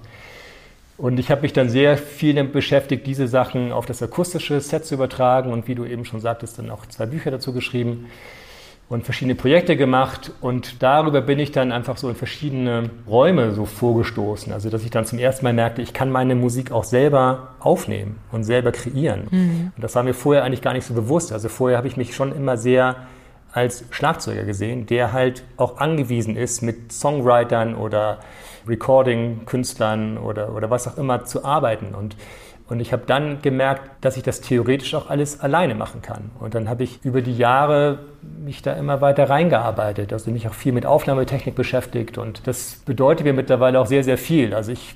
Und 0.97 1.19
ich 1.19 1.29
habe 1.29 1.41
mich 1.41 1.53
dann 1.53 1.69
sehr 1.69 1.97
viel 1.97 2.33
damit 2.33 2.53
beschäftigt, 2.53 3.05
diese 3.05 3.27
Sachen 3.27 3.71
auf 3.71 3.85
das 3.85 4.01
akustische 4.01 4.59
Set 4.61 4.85
zu 4.85 4.95
übertragen 4.95 5.53
und 5.53 5.67
wie 5.67 5.75
du 5.75 5.85
eben 5.85 6.05
schon 6.05 6.19
sagtest, 6.19 6.57
dann 6.57 6.71
auch 6.71 6.85
zwei 6.87 7.05
Bücher 7.05 7.29
dazu 7.29 7.53
geschrieben 7.53 8.07
und 8.89 9.03
verschiedene 9.03 9.35
Projekte 9.35 9.75
gemacht 9.75 10.31
und 10.39 10.81
darüber 10.81 11.19
bin 11.19 11.39
ich 11.39 11.51
dann 11.51 11.73
einfach 11.73 11.97
so 11.97 12.07
in 12.07 12.15
verschiedene 12.15 12.89
Räume 13.05 13.51
so 13.51 13.65
vorgestoßen. 13.65 14.53
Also 14.53 14.69
dass 14.69 14.83
ich 14.83 14.91
dann 14.91 15.05
zum 15.05 15.19
ersten 15.19 15.43
Mal 15.43 15.53
merkte, 15.53 15.81
ich 15.81 15.93
kann 15.93 16.09
meine 16.09 16.35
Musik 16.35 16.71
auch 16.71 16.85
selber 16.85 17.49
aufnehmen 17.59 18.19
und 18.31 18.45
selber 18.45 18.71
kreieren. 18.71 19.27
Mhm. 19.29 19.71
Und 19.75 19.83
das 19.83 19.93
war 19.95 20.03
mir 20.03 20.13
vorher 20.13 20.45
eigentlich 20.45 20.61
gar 20.61 20.73
nicht 20.73 20.85
so 20.85 20.93
bewusst. 20.93 21.33
Also 21.33 21.49
vorher 21.49 21.77
habe 21.77 21.87
ich 21.87 21.97
mich 21.97 22.15
schon 22.15 22.33
immer 22.33 22.55
sehr 22.55 22.95
als 23.51 23.83
Schlagzeuger 23.89 24.43
gesehen, 24.43 24.85
der 24.85 25.11
halt 25.11 25.43
auch 25.57 25.77
angewiesen 25.77 26.37
ist, 26.37 26.61
mit 26.61 26.91
Songwritern 26.93 27.75
oder 27.75 28.19
Recording-Künstlern 28.67 30.17
oder, 30.17 30.53
oder 30.53 30.69
was 30.69 30.87
auch 30.87 30.97
immer 30.97 31.25
zu 31.25 31.43
arbeiten. 31.43 31.93
Und 31.93 32.15
und 32.69 32.81
ich 32.81 32.91
habe 32.91 33.03
dann 33.05 33.41
gemerkt, 33.41 33.89
dass 34.01 34.17
ich 34.17 34.23
das 34.23 34.41
theoretisch 34.41 34.93
auch 34.93 35.09
alles 35.09 35.39
alleine 35.39 35.73
machen 35.73 36.01
kann. 36.01 36.31
Und 36.39 36.53
dann 36.53 36.67
habe 36.67 36.83
ich 36.83 36.99
über 37.03 37.21
die 37.21 37.35
Jahre 37.35 37.99
mich 38.21 38.61
da 38.61 38.73
immer 38.73 38.99
weiter 38.99 39.29
reingearbeitet, 39.29 40.11
also 40.11 40.31
mich 40.31 40.47
auch 40.47 40.53
viel 40.53 40.73
mit 40.73 40.85
Aufnahmetechnik 40.85 41.55
beschäftigt. 41.55 42.17
Und 42.17 42.45
das 42.45 42.81
bedeutet 42.85 43.25
mir 43.25 43.33
mittlerweile 43.33 43.79
auch 43.79 43.85
sehr, 43.85 44.03
sehr 44.03 44.17
viel. 44.17 44.53
Also 44.53 44.73
ich 44.73 44.95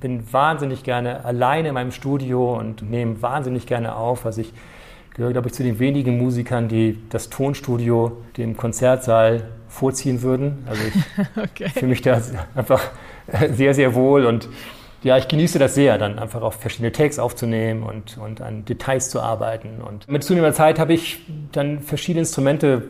bin 0.00 0.32
wahnsinnig 0.32 0.82
gerne 0.82 1.24
alleine 1.24 1.68
in 1.68 1.74
meinem 1.74 1.92
Studio 1.92 2.58
und 2.58 2.82
nehme 2.82 3.22
wahnsinnig 3.22 3.66
gerne 3.66 3.94
auf. 3.94 4.26
Also 4.26 4.40
ich 4.40 4.52
gehöre, 5.14 5.32
glaube 5.32 5.48
ich, 5.48 5.54
zu 5.54 5.62
den 5.62 5.78
wenigen 5.78 6.18
Musikern, 6.18 6.66
die 6.68 6.98
das 7.08 7.30
Tonstudio 7.30 8.18
dem 8.36 8.56
Konzertsaal 8.56 9.44
vorziehen 9.68 10.22
würden. 10.22 10.64
Also 10.68 10.82
ich 10.82 10.94
okay. 11.42 11.68
fühle 11.70 11.90
mich 11.90 12.02
da 12.02 12.20
einfach 12.56 12.82
sehr, 13.52 13.74
sehr 13.74 13.94
wohl 13.94 14.26
und 14.26 14.48
ja, 15.02 15.16
ich 15.18 15.28
genieße 15.28 15.58
das 15.58 15.74
sehr, 15.74 15.98
dann 15.98 16.18
einfach 16.18 16.42
auf 16.42 16.54
verschiedene 16.54 16.92
Takes 16.92 17.18
aufzunehmen 17.18 17.82
und, 17.82 18.18
und 18.18 18.40
an 18.40 18.64
Details 18.64 19.10
zu 19.10 19.20
arbeiten. 19.20 19.80
Und 19.82 20.08
mit 20.08 20.24
zunehmender 20.24 20.54
Zeit 20.54 20.78
habe 20.78 20.94
ich 20.94 21.20
dann 21.52 21.80
verschiedene 21.80 22.20
Instrumente 22.20 22.82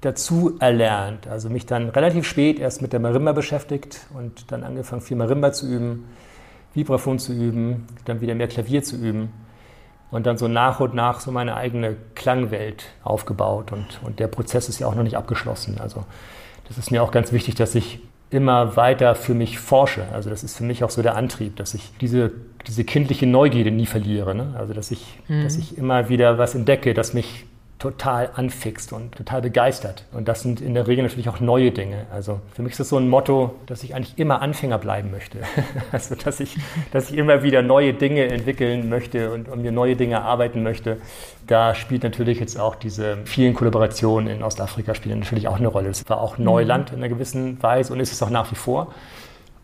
dazu 0.00 0.56
erlernt. 0.60 1.26
Also 1.26 1.48
mich 1.48 1.66
dann 1.66 1.88
relativ 1.88 2.26
spät 2.26 2.58
erst 2.58 2.82
mit 2.82 2.92
der 2.92 3.00
Marimba 3.00 3.32
beschäftigt 3.32 4.06
und 4.14 4.52
dann 4.52 4.62
angefangen, 4.62 5.02
viel 5.02 5.16
Marimba 5.16 5.52
zu 5.52 5.66
üben, 5.66 6.04
Vibraphon 6.74 7.18
zu 7.18 7.32
üben, 7.32 7.86
dann 8.04 8.20
wieder 8.20 8.34
mehr 8.34 8.48
Klavier 8.48 8.82
zu 8.82 8.96
üben 8.96 9.32
und 10.10 10.26
dann 10.26 10.36
so 10.36 10.48
nach 10.48 10.80
und 10.80 10.94
nach 10.94 11.20
so 11.20 11.32
meine 11.32 11.56
eigene 11.56 11.96
Klangwelt 12.14 12.86
aufgebaut. 13.02 13.72
Und, 13.72 14.00
und 14.04 14.20
der 14.20 14.28
Prozess 14.28 14.68
ist 14.68 14.78
ja 14.78 14.86
auch 14.86 14.94
noch 14.94 15.02
nicht 15.02 15.16
abgeschlossen. 15.16 15.78
Also 15.80 16.04
das 16.68 16.78
ist 16.78 16.90
mir 16.90 17.02
auch 17.02 17.10
ganz 17.10 17.32
wichtig, 17.32 17.54
dass 17.54 17.74
ich 17.74 18.00
immer 18.34 18.76
weiter 18.76 19.14
für 19.14 19.34
mich 19.34 19.58
forsche. 19.58 20.04
Also 20.12 20.30
das 20.30 20.42
ist 20.42 20.56
für 20.56 20.64
mich 20.64 20.84
auch 20.84 20.90
so 20.90 21.02
der 21.02 21.16
Antrieb, 21.16 21.56
dass 21.56 21.74
ich 21.74 21.92
diese, 22.00 22.32
diese 22.66 22.84
kindliche 22.84 23.26
Neugierde 23.26 23.70
nie 23.70 23.86
verliere. 23.86 24.34
Ne? 24.34 24.54
Also 24.58 24.74
dass 24.74 24.90
ich, 24.90 25.04
mhm. 25.28 25.44
dass 25.44 25.56
ich 25.56 25.78
immer 25.78 26.08
wieder 26.08 26.38
was 26.38 26.54
entdecke, 26.54 26.94
das 26.94 27.14
mich 27.14 27.44
total 27.78 28.30
anfixt 28.34 28.92
und 28.92 29.14
total 29.14 29.42
begeistert. 29.42 30.04
Und 30.12 30.28
das 30.28 30.42
sind 30.42 30.60
in 30.60 30.74
der 30.74 30.86
Regel 30.86 31.02
natürlich 31.02 31.28
auch 31.28 31.40
neue 31.40 31.70
Dinge. 31.70 32.06
Also 32.12 32.40
für 32.54 32.62
mich 32.62 32.72
ist 32.72 32.80
das 32.80 32.88
so 32.88 32.96
ein 32.96 33.08
Motto, 33.08 33.54
dass 33.66 33.82
ich 33.82 33.94
eigentlich 33.94 34.18
immer 34.18 34.40
Anfänger 34.40 34.78
bleiben 34.78 35.10
möchte. 35.10 35.38
also 35.92 36.14
dass 36.14 36.40
ich, 36.40 36.56
dass 36.92 37.10
ich 37.10 37.16
immer 37.16 37.42
wieder 37.42 37.62
neue 37.62 37.92
Dinge 37.92 38.26
entwickeln 38.26 38.88
möchte 38.88 39.32
und, 39.32 39.48
und 39.48 39.62
mir 39.62 39.72
neue 39.72 39.96
Dinge 39.96 40.22
arbeiten 40.22 40.62
möchte. 40.62 40.98
Da 41.46 41.74
spielt 41.74 42.04
natürlich 42.04 42.40
jetzt 42.40 42.58
auch 42.58 42.74
diese 42.74 43.18
vielen 43.24 43.54
Kollaborationen 43.54 44.28
in 44.28 44.42
Ostafrika 44.42 44.94
spielen 44.94 45.18
natürlich 45.18 45.48
auch 45.48 45.58
eine 45.58 45.68
Rolle. 45.68 45.90
Es 45.90 46.08
war 46.08 46.20
auch 46.20 46.38
Neuland 46.38 46.90
in 46.90 46.98
einer 46.98 47.08
gewissen 47.08 47.62
Weise 47.62 47.92
und 47.92 48.00
ist 48.00 48.12
es 48.12 48.22
auch 48.22 48.30
nach 48.30 48.50
wie 48.50 48.56
vor. 48.56 48.94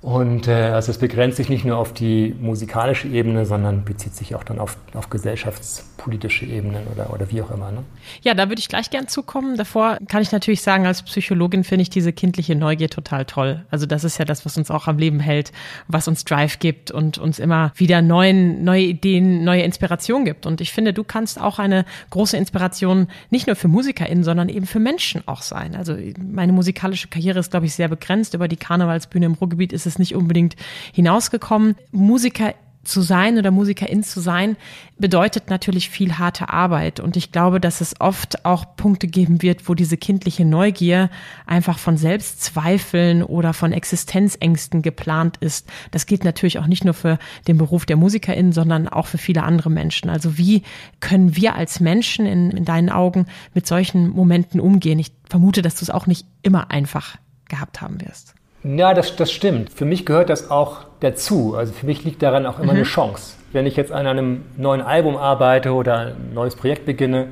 Und 0.02 0.48
äh, 0.48 0.52
also 0.52 0.90
es 0.90 0.96
begrenzt 0.96 1.36
sich 1.36 1.50
nicht 1.50 1.66
nur 1.66 1.76
auf 1.76 1.92
die 1.92 2.34
musikalische 2.40 3.06
Ebene, 3.06 3.44
sondern 3.44 3.84
bezieht 3.84 4.14
sich 4.14 4.34
auch 4.34 4.44
dann 4.44 4.58
auf, 4.58 4.78
auf 4.94 5.10
gesellschaftspolitische 5.10 6.46
Ebenen 6.46 6.86
oder, 6.94 7.12
oder 7.12 7.30
wie 7.30 7.42
auch 7.42 7.50
immer. 7.50 7.70
Ne? 7.70 7.84
Ja, 8.22 8.32
da 8.32 8.48
würde 8.48 8.60
ich 8.60 8.68
gleich 8.68 8.88
gern 8.88 9.08
zukommen. 9.08 9.58
Davor 9.58 9.98
kann 10.08 10.22
ich 10.22 10.32
natürlich 10.32 10.62
sagen, 10.62 10.86
als 10.86 11.02
Psychologin 11.02 11.64
finde 11.64 11.82
ich 11.82 11.90
diese 11.90 12.14
kindliche 12.14 12.56
Neugier 12.56 12.88
total 12.88 13.26
toll. 13.26 13.66
Also 13.70 13.84
das 13.84 14.04
ist 14.04 14.16
ja 14.16 14.24
das, 14.24 14.46
was 14.46 14.56
uns 14.56 14.70
auch 14.70 14.86
am 14.86 14.96
Leben 14.96 15.20
hält, 15.20 15.52
was 15.86 16.08
uns 16.08 16.24
Drive 16.24 16.60
gibt 16.60 16.90
und 16.90 17.18
uns 17.18 17.38
immer 17.38 17.72
wieder 17.76 18.00
neuen, 18.00 18.64
neue 18.64 18.84
Ideen, 18.84 19.44
neue 19.44 19.64
Inspiration 19.64 20.24
gibt. 20.24 20.46
Und 20.46 20.62
ich 20.62 20.72
finde, 20.72 20.94
du 20.94 21.04
kannst 21.04 21.38
auch 21.38 21.58
eine 21.58 21.84
große 22.08 22.38
Inspiration 22.38 23.08
nicht 23.28 23.48
nur 23.48 23.56
für 23.56 23.68
MusikerInnen, 23.68 24.24
sondern 24.24 24.48
eben 24.48 24.64
für 24.64 24.80
Menschen 24.80 25.28
auch 25.28 25.42
sein. 25.42 25.76
Also 25.76 25.94
meine 26.18 26.54
musikalische 26.54 27.08
Karriere 27.08 27.40
ist, 27.40 27.50
glaube 27.50 27.66
ich, 27.66 27.74
sehr 27.74 27.88
begrenzt. 27.88 28.32
Über 28.32 28.48
die 28.48 28.56
Karnevalsbühne 28.56 29.26
im 29.26 29.34
Ruhrgebiet 29.34 29.74
ist 29.74 29.89
es 29.90 29.98
nicht 29.98 30.14
unbedingt 30.14 30.56
hinausgekommen. 30.92 31.76
Musiker 31.92 32.54
zu 32.82 33.02
sein 33.02 33.36
oder 33.36 33.50
Musikerin 33.50 34.02
zu 34.02 34.20
sein, 34.20 34.56
bedeutet 34.98 35.50
natürlich 35.50 35.90
viel 35.90 36.14
harte 36.18 36.48
Arbeit. 36.48 36.98
Und 36.98 37.16
ich 37.16 37.30
glaube, 37.30 37.60
dass 37.60 37.80
es 37.80 38.00
oft 38.00 38.44
auch 38.46 38.76
Punkte 38.76 39.06
geben 39.06 39.42
wird, 39.42 39.68
wo 39.68 39.74
diese 39.74 39.98
kindliche 39.98 40.46
Neugier 40.46 41.10
einfach 41.46 41.78
von 41.78 41.98
Selbstzweifeln 41.98 43.22
oder 43.22 43.52
von 43.52 43.72
Existenzängsten 43.72 44.80
geplant 44.80 45.36
ist. 45.38 45.68
Das 45.90 46.06
gilt 46.06 46.24
natürlich 46.24 46.58
auch 46.58 46.66
nicht 46.66 46.84
nur 46.84 46.94
für 46.94 47.18
den 47.46 47.58
Beruf 47.58 47.84
der 47.84 47.96
Musikerin, 47.96 48.52
sondern 48.52 48.88
auch 48.88 49.06
für 49.06 49.18
viele 49.18 49.42
andere 49.42 49.70
Menschen. 49.70 50.08
Also 50.08 50.38
wie 50.38 50.62
können 51.00 51.36
wir 51.36 51.56
als 51.56 51.80
Menschen 51.80 52.24
in, 52.24 52.50
in 52.50 52.64
deinen 52.64 52.88
Augen 52.88 53.26
mit 53.52 53.66
solchen 53.66 54.08
Momenten 54.08 54.58
umgehen? 54.58 54.98
Ich 54.98 55.12
vermute, 55.28 55.60
dass 55.60 55.76
du 55.76 55.84
es 55.84 55.90
auch 55.90 56.06
nicht 56.06 56.26
immer 56.42 56.70
einfach 56.70 57.16
gehabt 57.48 57.82
haben 57.82 58.00
wirst. 58.00 58.34
Ja, 58.62 58.94
das, 58.94 59.16
das 59.16 59.32
stimmt. 59.32 59.70
Für 59.72 59.84
mich 59.84 60.04
gehört 60.04 60.28
das 60.28 60.50
auch 60.50 60.84
dazu. 61.00 61.54
Also 61.56 61.72
für 61.72 61.86
mich 61.86 62.04
liegt 62.04 62.22
daran 62.22 62.46
auch 62.46 62.58
immer 62.58 62.72
mhm. 62.72 62.78
eine 62.78 62.84
Chance. 62.84 63.36
Wenn 63.52 63.66
ich 63.66 63.76
jetzt 63.76 63.90
an 63.90 64.06
einem 64.06 64.42
neuen 64.56 64.82
Album 64.82 65.16
arbeite 65.16 65.72
oder 65.72 65.98
ein 65.98 66.34
neues 66.34 66.56
Projekt 66.56 66.86
beginne, 66.86 67.28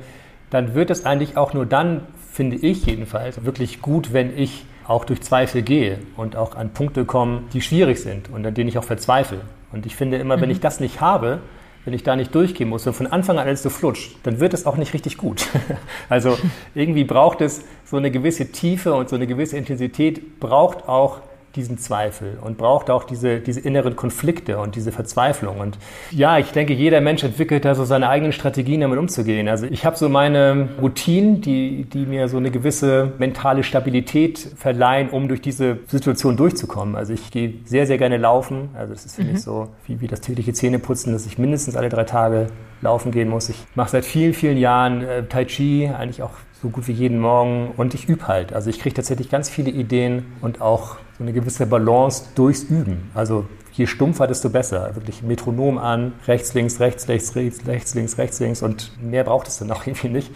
dann 0.49 0.73
wird 0.73 0.89
es 0.89 1.05
eigentlich 1.05 1.37
auch 1.37 1.53
nur 1.53 1.65
dann, 1.65 2.01
finde 2.31 2.57
ich 2.57 2.85
jedenfalls, 2.85 3.45
wirklich 3.45 3.81
gut, 3.81 4.13
wenn 4.13 4.37
ich 4.37 4.65
auch 4.87 5.05
durch 5.05 5.21
Zweifel 5.21 5.61
gehe 5.61 5.99
und 6.17 6.35
auch 6.35 6.55
an 6.55 6.71
Punkte 6.71 7.05
komme, 7.05 7.43
die 7.53 7.61
schwierig 7.61 8.01
sind 8.01 8.29
und 8.29 8.45
an 8.45 8.53
denen 8.55 8.69
ich 8.69 8.77
auch 8.77 8.83
verzweifle. 8.83 9.41
Und 9.71 9.85
ich 9.85 9.95
finde 9.95 10.17
immer, 10.17 10.37
mhm. 10.37 10.41
wenn 10.41 10.49
ich 10.49 10.59
das 10.59 10.79
nicht 10.79 10.99
habe, 10.99 11.39
wenn 11.89 11.95
ich 11.95 12.03
da 12.03 12.15
nicht 12.15 12.35
durchgehen 12.35 12.69
muss 12.69 12.85
und 12.85 12.93
von 12.93 13.07
Anfang 13.07 13.39
an 13.39 13.47
alles 13.47 13.63
so 13.63 13.71
flutscht, 13.71 14.17
dann 14.21 14.39
wird 14.39 14.53
es 14.53 14.67
auch 14.67 14.77
nicht 14.77 14.93
richtig 14.93 15.17
gut. 15.17 15.47
also 16.09 16.37
irgendwie 16.75 17.03
braucht 17.03 17.41
es 17.41 17.63
so 17.83 17.97
eine 17.97 18.11
gewisse 18.11 18.51
Tiefe 18.51 18.93
und 18.93 19.09
so 19.09 19.15
eine 19.15 19.25
gewisse 19.25 19.57
Intensität, 19.57 20.39
braucht 20.39 20.87
auch 20.87 21.21
diesen 21.55 21.77
Zweifel 21.77 22.37
und 22.41 22.57
braucht 22.57 22.89
auch 22.89 23.03
diese, 23.03 23.39
diese 23.39 23.59
inneren 23.59 23.95
Konflikte 23.95 24.59
und 24.59 24.75
diese 24.75 24.91
Verzweiflung. 24.91 25.59
Und 25.59 25.77
ja, 26.11 26.37
ich 26.37 26.51
denke, 26.51 26.73
jeder 26.73 27.01
Mensch 27.01 27.23
entwickelt 27.23 27.65
da 27.65 27.75
so 27.75 27.85
seine 27.85 28.09
eigenen 28.09 28.31
Strategien, 28.31 28.81
damit 28.81 28.99
umzugehen. 28.99 29.47
Also 29.47 29.65
ich 29.65 29.85
habe 29.85 29.97
so 29.97 30.09
meine 30.09 30.69
Routinen, 30.81 31.41
die, 31.41 31.85
die 31.85 32.05
mir 32.05 32.27
so 32.27 32.37
eine 32.37 32.51
gewisse 32.51 33.13
mentale 33.17 33.63
Stabilität 33.63 34.39
verleihen, 34.55 35.09
um 35.09 35.27
durch 35.27 35.41
diese 35.41 35.79
Situation 35.87 36.37
durchzukommen. 36.37 36.95
Also 36.95 37.13
ich 37.13 37.31
gehe 37.31 37.55
sehr, 37.65 37.87
sehr 37.87 37.97
gerne 37.97 38.17
laufen. 38.17 38.69
Also 38.75 38.93
das 38.93 39.05
ist 39.05 39.15
für 39.15 39.23
mhm. 39.23 39.31
mich 39.31 39.41
so 39.41 39.69
wie, 39.87 40.01
wie 40.01 40.07
das 40.07 40.21
tägliche 40.21 40.53
Zähneputzen, 40.53 41.13
dass 41.13 41.25
ich 41.25 41.37
mindestens 41.37 41.75
alle 41.75 41.89
drei 41.89 42.03
Tage 42.03 42.47
laufen 42.81 43.11
gehen 43.11 43.29
muss. 43.29 43.49
Ich 43.49 43.57
mache 43.75 43.89
seit 43.89 44.05
vielen, 44.05 44.33
vielen 44.33 44.57
Jahren 44.57 45.01
äh, 45.01 45.23
Tai 45.23 45.45
Chi, 45.45 45.89
eigentlich 45.89 46.21
auch 46.23 46.31
so 46.61 46.69
gut 46.69 46.87
wie 46.87 46.93
jeden 46.93 47.19
Morgen 47.19 47.71
und 47.77 47.93
ich 47.93 48.09
übe 48.09 48.27
halt. 48.27 48.53
Also 48.53 48.69
ich 48.69 48.79
kriege 48.79 48.93
tatsächlich 48.93 49.29
ganz 49.29 49.49
viele 49.49 49.71
Ideen 49.71 50.25
und 50.41 50.61
auch 50.61 50.97
so 51.19 51.23
eine 51.25 51.33
gewisse 51.33 51.65
Balance 51.65 52.23
durchs 52.33 52.63
Üben. 52.63 53.11
Also 53.13 53.45
je 53.73 53.85
stumpfer, 53.85 54.25
desto 54.25 54.49
besser. 54.49 54.95
Wirklich 54.95 55.21
Metronom 55.21 55.77
an, 55.77 56.13
rechts, 56.27 56.53
links, 56.53 56.79
rechts, 56.79 57.09
rechts, 57.09 57.35
rechts, 57.35 57.67
rechts, 57.67 57.93
links, 57.93 58.17
rechts, 58.17 58.39
links 58.39 58.63
und 58.63 58.91
mehr 59.03 59.25
braucht 59.25 59.47
es 59.47 59.59
dann 59.59 59.69
auch 59.71 59.85
irgendwie 59.85 60.09
nicht. 60.09 60.31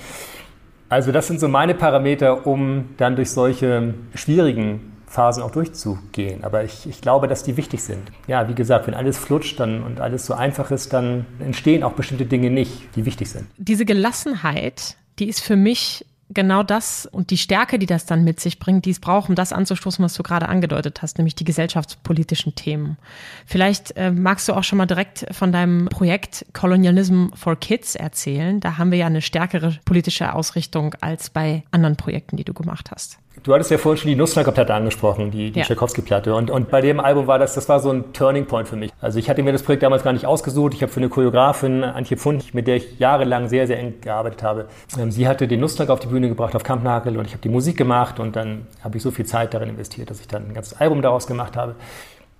Also 0.90 1.12
das 1.12 1.28
sind 1.28 1.40
so 1.40 1.48
meine 1.48 1.74
Parameter, 1.74 2.46
um 2.46 2.90
dann 2.98 3.16
durch 3.16 3.32
solche 3.32 3.94
schwierigen 4.13 4.92
Phasen 5.08 5.42
auch 5.42 5.52
durchzugehen. 5.52 6.44
Aber 6.44 6.66
ich, 6.66 6.86
ich 6.86 7.00
glaube, 7.00 7.28
dass 7.28 7.44
die 7.44 7.56
wichtig 7.56 7.82
sind. 7.82 8.12
Ja, 8.28 8.50
wie 8.50 8.56
gesagt, 8.56 8.88
wenn 8.88 8.94
alles 8.94 9.18
flutscht 9.18 9.60
dann, 9.60 9.84
und 9.84 10.02
alles 10.02 10.25
so 10.25 10.34
einfach 10.34 10.70
ist, 10.70 10.92
dann 10.92 11.25
entstehen 11.40 11.84
auch 11.84 11.94
bestimmte 11.94 12.25
Dinge 12.25 12.52
nicht, 12.52 12.96
die 12.96 13.06
wichtig 13.06 13.30
sind. 13.30 13.48
Diese 13.58 13.86
Gelassenheit, 13.86 14.98
die 15.20 15.30
ist 15.30 15.40
für 15.40 15.56
mich 15.56 16.06
genau 16.34 16.63
das 16.63 17.06
und 17.06 17.30
die 17.30 17.38
Stärke, 17.38 17.80
die 17.80 17.86
das 17.86 18.06
dann 18.06 18.24
mit 18.24 18.40
sich 18.40 18.60
bringt, 18.60 18.86
die 18.86 18.92
es 18.92 19.00
braucht, 19.00 19.30
um 19.30 19.36
das 19.36 19.54
anzustoßen, 19.54 20.04
was 20.04 20.13
du 20.13 20.24
gerade 20.24 20.50
angedeutet 20.50 21.02
hast, 21.02 21.18
nämlich 21.18 21.36
die 21.36 21.44
gesellschaftspolitischen 21.44 22.56
Themen. 22.56 22.98
Vielleicht 23.46 23.96
äh, 23.98 24.12
magst 24.12 24.48
du 24.48 24.54
auch 24.54 24.63
schon 24.63 24.78
mal 24.78 24.86
direkt 24.86 25.25
von 25.32 25.52
deinem 25.52 25.88
Projekt 25.88 26.46
Colonialism 26.54 27.28
for 27.36 27.56
Kids 27.56 27.96
erzählen. 27.96 28.60
Da 28.60 28.78
haben 28.78 28.92
wir 28.92 28.98
ja 28.98 29.08
eine 29.08 29.22
stärkere 29.22 29.78
politische 29.86 30.34
Ausrichtung 30.34 30.96
als 31.02 31.30
bei 31.30 31.63
anderen 31.72 31.96
Projekten, 31.96 32.38
die 32.38 32.44
du 32.44 32.54
gemacht 32.54 32.92
hast. 32.92 33.20
Du 33.42 33.52
hattest 33.54 33.72
ja 33.72 33.80
vorhin 33.80 34.00
schon 34.00 34.10
die 34.10 34.16
Nussschnacker-Platte 34.16 34.74
angesprochen, 34.74 35.32
die, 35.32 35.50
die 35.50 35.60
ja. 35.60 35.66
Tchaikovsky-Platte. 35.66 36.36
Und, 36.36 36.52
und 36.52 36.70
bei 36.70 36.82
dem 36.82 37.00
Album 37.00 37.25
war 37.25 37.40
das, 37.40 37.56
das 37.56 37.68
war 37.68 37.80
so 37.80 37.90
ein 37.90 38.13
Turning 38.13 38.46
Point 38.46 38.68
für 38.68 38.75
mich. 38.75 38.92
Also 39.02 39.18
ich 39.18 39.28
hatte 39.28 39.42
mir 39.42 39.52
das 39.52 39.63
Projekt 39.63 39.82
damals 39.82 40.04
gar 40.04 40.13
nicht 40.13 40.28
ausgesucht. 40.28 40.75
Ich 40.75 40.84
habe 40.84 40.92
für 40.92 41.00
eine 41.00 41.10
Choreografin, 41.10 41.84
Antje 41.84 42.16
Pfund, 42.16 42.54
mit 42.54 42.68
der 42.68 42.75
ich 42.75 43.00
jahrelang 43.00 43.50
sehr, 43.50 43.66
sehr 43.66 43.80
eng 43.80 43.96
gearbeitet 44.02 44.44
habe. 44.44 44.68
Ähm, 45.00 45.12
sie 45.12 45.28
hatte 45.28 45.48
den 45.48 45.62
Nussschnacker 45.62 45.94
auf 45.94 46.00
die 46.00 46.08
Bühne 46.08 46.30
gebracht 46.30 46.56
auf 46.56 46.63
Kampnagel 46.63 47.18
und 47.18 47.25
ich 47.25 47.32
habe 47.32 47.42
die 47.42 47.50
Musik 47.50 47.75
gemacht 47.75 48.20
und 48.20 48.36
dann 48.36 48.68
habe 48.84 48.98
ich 48.98 49.04
so 49.04 49.10
viel 49.10 49.25
Zeit 49.25 49.56
darin 49.56 49.70
investiert, 49.70 50.12
dass 50.12 50.20
ich 50.20 50.28
dann 50.28 50.50
ein 50.50 50.54
ganzes 50.54 50.80
Album 50.80 51.02
daraus 51.02 51.25
gemacht 51.25 51.58
habe. 51.58 51.75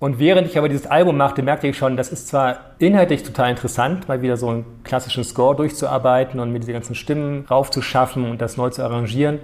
Und 0.00 0.18
während 0.18 0.46
ich 0.46 0.58
aber 0.58 0.68
dieses 0.68 0.86
Album 0.86 1.16
machte, 1.16 1.42
merkte 1.42 1.66
ich 1.66 1.78
schon, 1.78 1.96
das 1.96 2.10
ist 2.10 2.28
zwar 2.28 2.58
inhaltlich 2.78 3.22
total 3.22 3.50
interessant, 3.50 4.06
mal 4.06 4.22
wieder 4.22 4.36
so 4.36 4.48
einen 4.48 4.64
klassischen 4.84 5.24
Score 5.24 5.56
durchzuarbeiten 5.56 6.40
und 6.40 6.52
mit 6.52 6.62
diesen 6.62 6.74
ganzen 6.74 6.94
Stimmen 6.94 7.46
raufzuschaffen 7.50 8.30
und 8.30 8.42
das 8.42 8.56
neu 8.56 8.70
zu 8.70 8.82
arrangieren. 8.82 9.38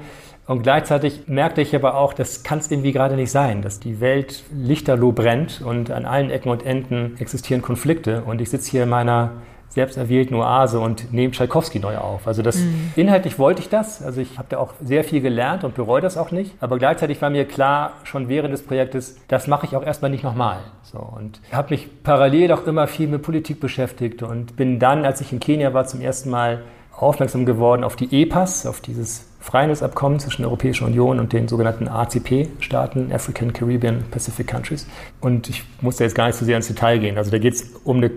Und 0.50 0.64
gleichzeitig 0.64 1.28
merkte 1.28 1.60
ich 1.60 1.76
aber 1.76 1.94
auch, 1.94 2.12
das 2.12 2.42
kann 2.42 2.58
es 2.58 2.68
irgendwie 2.72 2.90
gerade 2.90 3.14
nicht 3.14 3.30
sein, 3.30 3.62
dass 3.62 3.78
die 3.78 4.00
Welt 4.00 4.42
lichterloh 4.52 5.12
brennt 5.12 5.62
und 5.64 5.92
an 5.92 6.04
allen 6.04 6.28
Ecken 6.32 6.50
und 6.50 6.66
Enden 6.66 7.14
existieren 7.20 7.62
Konflikte. 7.62 8.24
Und 8.24 8.40
ich 8.40 8.50
sitze 8.50 8.68
hier 8.68 8.82
in 8.82 8.88
meiner 8.88 9.30
selbst 9.68 9.96
erwählten 9.96 10.34
Oase 10.34 10.80
und 10.80 11.12
nehme 11.12 11.30
Tschaikowski 11.30 11.78
neu 11.78 11.98
auf. 11.98 12.26
Also 12.26 12.42
das 12.42 12.56
mhm. 12.56 12.92
inhaltlich 12.96 13.38
wollte 13.38 13.62
ich 13.62 13.68
das. 13.68 14.02
Also 14.02 14.20
ich 14.20 14.38
habe 14.38 14.48
da 14.50 14.58
auch 14.58 14.72
sehr 14.82 15.04
viel 15.04 15.20
gelernt 15.20 15.62
und 15.62 15.76
bereue 15.76 16.00
das 16.00 16.16
auch 16.16 16.32
nicht. 16.32 16.52
Aber 16.58 16.78
gleichzeitig 16.78 17.22
war 17.22 17.30
mir 17.30 17.44
klar, 17.44 17.92
schon 18.02 18.28
während 18.28 18.52
des 18.52 18.62
Projektes, 18.62 19.20
das 19.28 19.46
mache 19.46 19.66
ich 19.66 19.76
auch 19.76 19.86
erstmal 19.86 20.10
nicht 20.10 20.24
nochmal. 20.24 20.58
So, 20.82 20.98
und 20.98 21.40
habe 21.52 21.70
mich 21.70 22.02
parallel 22.02 22.50
auch 22.50 22.66
immer 22.66 22.88
viel 22.88 23.06
mit 23.06 23.22
Politik 23.22 23.60
beschäftigt 23.60 24.24
und 24.24 24.56
bin 24.56 24.80
dann, 24.80 25.04
als 25.04 25.20
ich 25.20 25.32
in 25.32 25.38
Kenia 25.38 25.72
war, 25.74 25.86
zum 25.86 26.00
ersten 26.00 26.28
Mal 26.28 26.64
aufmerksam 26.96 27.46
geworden 27.46 27.84
auf 27.84 27.96
die 27.96 28.22
EPAS, 28.22 28.66
auf 28.66 28.80
dieses 28.80 29.26
Freihandelsabkommen 29.40 30.20
zwischen 30.20 30.42
der 30.42 30.48
Europäischen 30.48 30.84
Union 30.84 31.18
und 31.18 31.32
den 31.32 31.48
sogenannten 31.48 31.88
ACP-Staaten, 31.88 33.10
African, 33.12 33.52
Caribbean, 33.52 34.04
Pacific 34.10 34.46
Countries. 34.46 34.86
Und 35.20 35.48
ich 35.48 35.64
muss 35.80 35.96
da 35.96 36.04
jetzt 36.04 36.14
gar 36.14 36.26
nicht 36.26 36.36
so 36.36 36.44
sehr 36.44 36.56
ins 36.56 36.68
Detail 36.68 36.98
gehen. 36.98 37.16
Also 37.16 37.30
da 37.30 37.38
geht 37.38 37.54
es 37.54 37.70
um 37.84 37.98
eine 37.98 38.10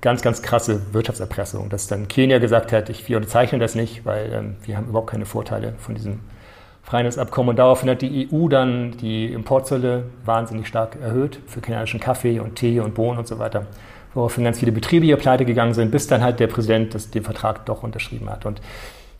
ganz, 0.00 0.22
ganz 0.22 0.40
krasse 0.40 0.80
Wirtschaftserpressung, 0.92 1.68
dass 1.68 1.86
dann 1.86 2.08
Kenia 2.08 2.38
gesagt 2.38 2.72
hat, 2.72 2.88
ich, 2.88 3.06
wir 3.08 3.18
unterzeichnen 3.18 3.60
das 3.60 3.74
nicht, 3.74 4.06
weil 4.06 4.32
ähm, 4.32 4.56
wir 4.64 4.78
haben 4.78 4.88
überhaupt 4.88 5.10
keine 5.10 5.26
Vorteile 5.26 5.74
von 5.78 5.94
diesem 5.94 6.20
Freihandelsabkommen. 6.82 7.50
Und 7.50 7.56
daraufhin 7.56 7.90
hat 7.90 8.00
die 8.00 8.28
EU 8.32 8.48
dann 8.48 8.96
die 8.96 9.32
Importzölle 9.32 10.04
wahnsinnig 10.24 10.66
stark 10.66 10.96
erhöht 11.00 11.40
für 11.46 11.60
kenianischen 11.60 12.00
Kaffee 12.00 12.40
und 12.40 12.56
Tee 12.56 12.80
und 12.80 12.94
Bohnen 12.94 13.18
und 13.18 13.28
so 13.28 13.38
weiter 13.38 13.66
woraufhin 14.14 14.44
ganz 14.44 14.58
viele 14.58 14.72
Betriebe 14.72 15.06
hier 15.06 15.16
pleite 15.16 15.44
gegangen 15.44 15.74
sind, 15.74 15.90
bis 15.90 16.06
dann 16.06 16.22
halt 16.22 16.40
der 16.40 16.46
Präsident 16.46 16.94
das, 16.94 17.10
den 17.10 17.22
Vertrag 17.22 17.66
doch 17.66 17.82
unterschrieben 17.82 18.30
hat. 18.30 18.46
Und 18.46 18.60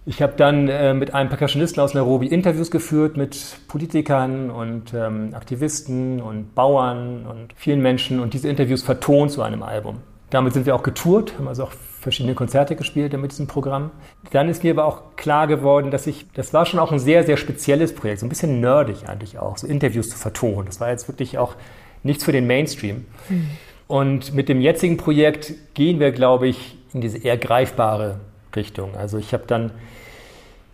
ich 0.07 0.23
habe 0.23 0.33
dann 0.37 0.69
äh, 0.69 0.95
mit 0.95 1.15
einem 1.15 1.29
Percussionisten 1.29 1.83
aus 1.83 1.95
Nairobi 1.95 2.27
Interviews 2.27 2.71
geführt 2.71 3.17
mit 3.17 3.59
Politikern 3.69 4.51
und 4.51 4.95
ähm, 4.95 5.35
Aktivisten 5.35 6.21
und 6.21 6.55
Bauern 6.55 7.27
und 7.27 7.53
vielen 7.55 7.83
Menschen 7.83 8.19
und 8.19 8.33
diese 8.33 8.49
Interviews 8.49 8.83
vertont 8.83 9.31
zu 9.31 9.43
einem 9.43 9.63
Album. 9.63 9.99
Damit 10.31 10.55
sind 10.55 10.65
wir 10.65 10.75
auch 10.75 10.83
getourt, 10.83 11.35
haben 11.37 11.49
also 11.49 11.65
auch 11.65 11.73
verschiedene 12.01 12.35
Konzerte 12.35 12.77
gespielt 12.77 13.13
mit 13.21 13.33
diesem 13.33 13.47
Programm. 13.47 13.91
Dann 14.33 14.49
ist 14.49 14.65
mir 14.65 14.73
aber 14.73 14.87
auch 14.87 15.17
klar 15.17 15.47
geworden, 15.47 15.91
dass 15.91 16.07
ich, 16.07 16.27
das 16.33 16.55
war 16.55 16.65
schon 16.65 16.81
auch 16.81 16.93
ein 16.93 16.99
sehr, 16.99 17.25
sehr 17.25 17.37
spezielles 17.37 17.95
Projekt, 17.95 18.21
so 18.21 18.27
ein 18.27 18.31
bisschen 18.31 18.61
nerdig 18.61 19.09
eigentlich 19.09 19.39
auch, 19.39 19.59
so 19.59 19.67
Interviews 19.67 20.09
zu 20.09 20.17
vertonen. 20.17 20.67
Das 20.67 20.81
war 20.81 20.89
jetzt 20.89 21.09
wirklich 21.09 21.37
auch 21.37 21.57
nichts 22.03 22.25
für 22.25 22.33
den 22.33 22.47
Mainstream. 22.47 23.05
Mhm. 23.29 23.51
Und 23.91 24.35
mit 24.35 24.49
dem 24.49 24.61
jetzigen 24.61 24.99
Projekt 24.99 25.53
gehen 25.75 25.99
wir, 25.99 26.13
glaube 26.13 26.47
ich, 26.47 26.77
in 26.95 27.01
diese 27.01 27.19
eher 27.19 27.37
greifbare 27.37 28.21
Richtung. 28.55 28.95
Also 28.95 29.19
ich 29.19 29.33
habe 29.33 29.43
dann 29.49 29.73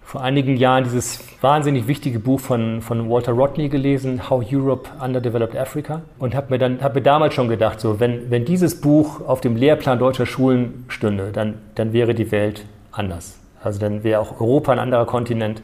vor 0.04 0.20
einigen 0.20 0.58
Jahren 0.58 0.84
dieses 0.84 1.24
wahnsinnig 1.40 1.88
wichtige 1.88 2.18
Buch 2.18 2.40
von, 2.40 2.82
von 2.82 3.08
Walter 3.08 3.32
Rodney 3.32 3.70
gelesen, 3.70 4.28
How 4.28 4.44
Europe 4.52 4.90
Underdeveloped 5.02 5.56
Africa, 5.56 6.02
und 6.18 6.34
habe 6.34 6.58
mir 6.58 6.78
hab 6.82 6.94
mir 6.94 7.00
damals 7.00 7.32
schon 7.32 7.48
gedacht, 7.48 7.80
so 7.80 8.00
wenn, 8.00 8.30
wenn 8.30 8.44
dieses 8.44 8.82
Buch 8.82 9.26
auf 9.26 9.40
dem 9.40 9.56
Lehrplan 9.56 9.98
deutscher 9.98 10.26
Schulen 10.26 10.84
stünde, 10.88 11.32
dann, 11.32 11.54
dann 11.74 11.94
wäre 11.94 12.14
die 12.14 12.30
Welt 12.30 12.66
anders. 12.92 13.38
Also 13.64 13.80
dann 13.80 14.04
wäre 14.04 14.20
auch 14.20 14.42
Europa 14.42 14.72
ein 14.72 14.78
anderer 14.78 15.06
Kontinent 15.06 15.62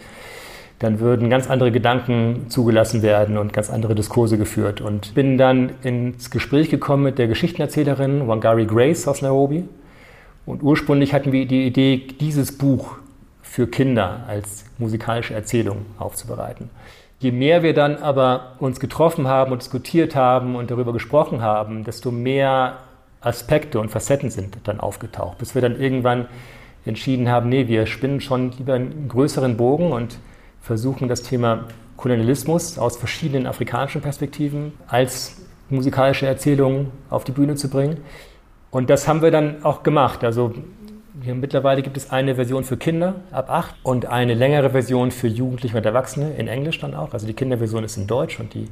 dann 0.83 0.99
würden 0.99 1.31
ganz 1.31 1.49
andere 1.49 1.71
Gedanken 1.71 2.47
zugelassen 2.49 3.03
werden 3.03 3.39
und 3.39 3.53
ganz 3.53 3.71
andere 3.71 3.95
Diskurse 3.95 4.37
geführt. 4.37 4.81
Und 4.81 5.15
bin 5.15 5.39
dann 5.39 5.71
ins 5.83 6.31
Gespräch 6.31 6.71
gekommen 6.71 7.05
mit 7.05 7.19
der 7.19 7.29
Geschichtenerzählerin 7.29 8.27
Wangari 8.27 8.67
Grace 8.67 9.07
aus 9.07 9.23
Nairobi. 9.23 9.65
Und 10.45 10.62
ursprünglich 10.65 11.15
hatten 11.15 11.31
wir 11.31 11.47
die 11.47 11.69
Idee, 11.69 12.09
dieses 12.19 12.59
Buch 12.59 12.97
für 13.43 13.69
Kinder 13.69 14.25
als 14.27 14.65
musikalische 14.79 15.35
Erzählung 15.35 15.87
aufzubereiten. 15.99 16.69
Je 17.21 17.30
mehr 17.30 17.63
wir 17.63 17.75
dann 17.75 17.99
aber 17.99 18.56
uns 18.59 18.80
getroffen 18.80 19.28
haben 19.28 19.52
und 19.52 19.63
diskutiert 19.63 20.17
haben 20.17 20.56
und 20.56 20.73
darüber 20.73 20.93
gesprochen 20.93 21.43
haben, 21.43 21.85
desto 21.85 22.11
mehr 22.11 22.78
Aspekte 23.21 23.78
und 23.78 23.91
Facetten 23.91 24.30
sind 24.30 24.56
dann 24.65 24.80
aufgetaucht, 24.80 25.39
bis 25.39 25.54
wir 25.54 25.63
dann 25.63 25.80
irgendwann 25.80 26.26
entschieden 26.85 27.28
haben, 27.28 27.49
nee, 27.49 27.69
wir 27.69 27.87
spinnen 27.87 28.21
schon 28.21 28.50
lieber 28.59 28.75
einen 28.75 29.06
größeren 29.09 29.56
Bogen 29.56 29.93
und 29.93 30.19
versuchen 30.63 31.09
das 31.09 31.23
Thema 31.23 31.67
Kolonialismus 31.97 32.79
aus 32.79 32.97
verschiedenen 32.97 33.47
afrikanischen 33.47 34.01
Perspektiven 34.01 34.73
als 34.87 35.43
musikalische 35.69 36.27
Erzählung 36.27 36.91
auf 37.11 37.25
die 37.25 37.33
Bühne 37.33 37.57
zu 37.57 37.69
bringen. 37.69 37.99
Und 38.71 38.89
das 38.89 39.07
haben 39.07 39.23
wir 39.23 39.31
dann 39.31 39.65
auch 39.65 39.83
gemacht. 39.83 40.25
Also 40.25 40.55
hier 41.23 41.35
mittlerweile 41.35 41.83
gibt 41.83 41.97
es 41.97 42.11
eine 42.11 42.37
Version 42.37 42.65
für 42.65 42.77
Kinder 42.77 43.17
ab 43.31 43.51
acht 43.51 43.75
und 43.83 44.07
eine 44.07 44.35
längere 44.35 44.71
Version 44.71 45.11
für 45.11 45.29
Jugendliche 45.29 45.77
und 45.77 45.85
Erwachsene 45.85 46.35
in 46.35 46.49
Englisch 46.49 46.81
dann 46.81 46.95
auch. 46.95 47.13
Also 47.13 47.27
die 47.27 47.35
Kinderversion 47.35 47.85
ist 47.85 47.97
in 47.97 48.07
Deutsch 48.07 48.41
und 48.41 48.55
die 48.55 48.69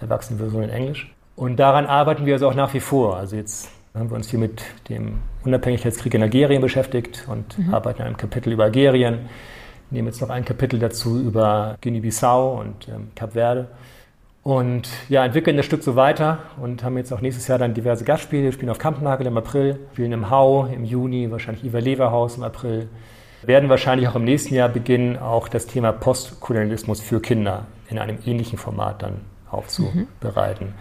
Erwachsenenversion 0.00 0.62
in 0.62 0.70
Englisch. 0.70 1.12
Und 1.36 1.56
daran 1.56 1.86
arbeiten 1.86 2.26
wir 2.26 2.34
also 2.34 2.48
auch 2.48 2.54
nach 2.54 2.72
wie 2.74 2.80
vor. 2.80 3.16
Also 3.16 3.36
jetzt 3.36 3.70
haben 3.94 4.10
wir 4.10 4.16
uns 4.16 4.28
hier 4.28 4.38
mit 4.38 4.62
dem 4.88 5.18
Unabhängigkeitskrieg 5.44 6.14
in 6.14 6.22
Algerien 6.22 6.62
beschäftigt 6.62 7.26
und 7.28 7.58
mhm. 7.58 7.74
arbeiten 7.74 8.00
an 8.00 8.08
einem 8.08 8.16
Kapitel 8.16 8.52
über 8.52 8.64
Algerien 8.64 9.28
nehme 9.92 10.08
jetzt 10.08 10.20
noch 10.20 10.30
ein 10.30 10.44
Kapitel 10.44 10.78
dazu 10.78 11.20
über 11.20 11.76
Guinea-Bissau 11.80 12.58
und 12.58 12.88
ähm, 12.88 13.10
Kap 13.14 13.32
Verde. 13.34 13.68
Und 14.42 14.88
ja, 15.08 15.24
entwickeln 15.24 15.56
das 15.56 15.66
Stück 15.66 15.84
so 15.84 15.94
weiter 15.94 16.38
und 16.60 16.82
haben 16.82 16.96
jetzt 16.96 17.12
auch 17.12 17.20
nächstes 17.20 17.46
Jahr 17.46 17.58
dann 17.58 17.74
diverse 17.74 18.04
Gastspiele. 18.04 18.44
Wir 18.44 18.52
spielen 18.52 18.70
auf 18.70 18.78
Kampnagel 18.78 19.26
im 19.26 19.36
April, 19.36 19.78
spielen 19.92 20.12
im 20.12 20.30
Hau 20.30 20.66
im 20.66 20.84
Juni, 20.84 21.30
wahrscheinlich 21.30 21.64
Iver 21.64 21.80
Leverhaus 21.80 22.36
im 22.36 22.42
April. 22.42 22.88
Werden 23.44 23.68
wahrscheinlich 23.68 24.08
auch 24.08 24.16
im 24.16 24.24
nächsten 24.24 24.54
Jahr 24.54 24.68
beginnen, 24.68 25.16
auch 25.16 25.48
das 25.48 25.66
Thema 25.66 25.92
Postkolonialismus 25.92 27.00
für 27.00 27.20
Kinder 27.20 27.66
in 27.88 27.98
einem 27.98 28.18
ähnlichen 28.26 28.58
Format 28.58 29.02
dann 29.02 29.20
aufzubereiten. 29.50 30.68
Mhm. 30.68 30.74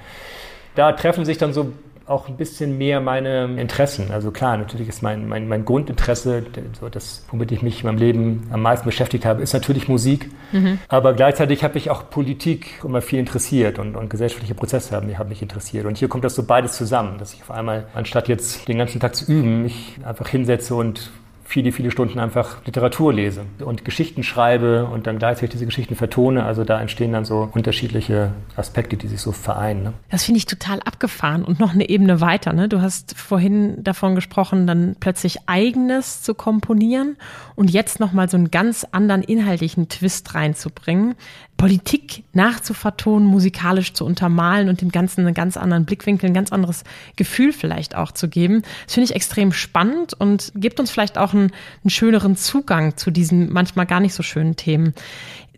Da 0.75 0.93
treffen 0.93 1.25
sich 1.25 1.37
dann 1.37 1.53
so 1.53 1.73
auch 2.11 2.27
ein 2.27 2.37
bisschen 2.37 2.77
mehr 2.77 2.99
meine 2.99 3.59
Interessen. 3.59 4.11
Also 4.11 4.31
klar, 4.31 4.57
natürlich 4.57 4.89
ist 4.89 5.01
mein, 5.01 5.27
mein, 5.27 5.47
mein 5.47 5.65
Grundinteresse, 5.65 6.43
so 6.79 6.89
das, 6.89 7.25
womit 7.31 7.51
ich 7.51 7.61
mich 7.61 7.81
in 7.81 7.87
meinem 7.87 7.97
Leben 7.97 8.47
am 8.51 8.61
meisten 8.61 8.85
beschäftigt 8.85 9.25
habe, 9.25 9.41
ist 9.41 9.53
natürlich 9.53 9.87
Musik. 9.87 10.29
Mhm. 10.51 10.79
Aber 10.87 11.13
gleichzeitig 11.13 11.63
habe 11.63 11.77
ich 11.77 11.89
auch 11.89 12.09
Politik 12.09 12.81
immer 12.83 13.01
viel 13.01 13.19
interessiert 13.19 13.79
und, 13.79 13.95
und 13.95 14.09
gesellschaftliche 14.09 14.53
Prozesse 14.53 14.95
haben, 14.95 15.17
haben 15.17 15.29
mich 15.29 15.41
interessiert. 15.41 15.85
Und 15.85 15.97
hier 15.97 16.09
kommt 16.09 16.23
das 16.23 16.35
so 16.35 16.43
beides 16.43 16.73
zusammen, 16.73 17.17
dass 17.17 17.33
ich 17.33 17.41
auf 17.41 17.51
einmal, 17.51 17.85
anstatt 17.93 18.27
jetzt 18.27 18.67
den 18.67 18.77
ganzen 18.77 18.99
Tag 18.99 19.15
zu 19.15 19.31
üben, 19.31 19.63
mich 19.63 19.95
einfach 20.03 20.27
hinsetze 20.27 20.75
und 20.75 21.11
viele, 21.51 21.73
viele 21.73 21.91
Stunden 21.91 22.17
einfach 22.17 22.65
Literatur 22.65 23.13
lese 23.13 23.43
und 23.59 23.83
Geschichten 23.83 24.23
schreibe 24.23 24.85
und 24.85 25.05
dann 25.05 25.19
gleichzeitig 25.19 25.49
diese 25.49 25.65
Geschichten 25.65 25.95
vertone. 25.95 26.45
Also 26.45 26.63
da 26.63 26.79
entstehen 26.79 27.11
dann 27.11 27.25
so 27.25 27.49
unterschiedliche 27.51 28.31
Aspekte, 28.55 28.95
die 28.95 29.09
sich 29.09 29.19
so 29.19 29.33
vereinen. 29.33 29.83
Ne? 29.83 29.93
Das 30.09 30.23
finde 30.23 30.37
ich 30.37 30.45
total 30.45 30.79
abgefahren 30.79 31.43
und 31.43 31.59
noch 31.59 31.73
eine 31.73 31.89
Ebene 31.89 32.21
weiter. 32.21 32.53
Ne? 32.53 32.69
Du 32.69 32.81
hast 32.81 33.17
vorhin 33.17 33.83
davon 33.83 34.15
gesprochen, 34.15 34.65
dann 34.65 34.95
plötzlich 35.01 35.39
eigenes 35.47 36.21
zu 36.21 36.35
komponieren 36.35 37.17
und 37.55 37.69
jetzt 37.69 37.99
nochmal 37.99 38.29
so 38.29 38.37
einen 38.37 38.49
ganz 38.49 38.87
anderen 38.89 39.21
inhaltlichen 39.21 39.89
Twist 39.89 40.33
reinzubringen. 40.33 41.15
Politik 41.61 42.23
nachzuvertonen, 42.33 43.27
musikalisch 43.27 43.93
zu 43.93 44.03
untermalen 44.03 44.67
und 44.67 44.81
dem 44.81 44.89
Ganzen 44.89 45.21
einen 45.21 45.35
ganz 45.35 45.57
anderen 45.57 45.85
Blickwinkel, 45.85 46.27
ein 46.27 46.33
ganz 46.33 46.51
anderes 46.51 46.83
Gefühl 47.17 47.53
vielleicht 47.53 47.95
auch 47.95 48.11
zu 48.11 48.29
geben. 48.29 48.63
Das 48.85 48.95
finde 48.95 49.05
ich 49.05 49.15
extrem 49.15 49.53
spannend 49.53 50.15
und 50.15 50.51
gibt 50.55 50.79
uns 50.79 50.89
vielleicht 50.89 51.19
auch 51.19 51.35
einen, 51.35 51.51
einen 51.83 51.91
schöneren 51.91 52.35
Zugang 52.35 52.97
zu 52.97 53.11
diesen 53.11 53.53
manchmal 53.53 53.85
gar 53.85 53.99
nicht 53.99 54.15
so 54.15 54.23
schönen 54.23 54.55
Themen. 54.55 54.95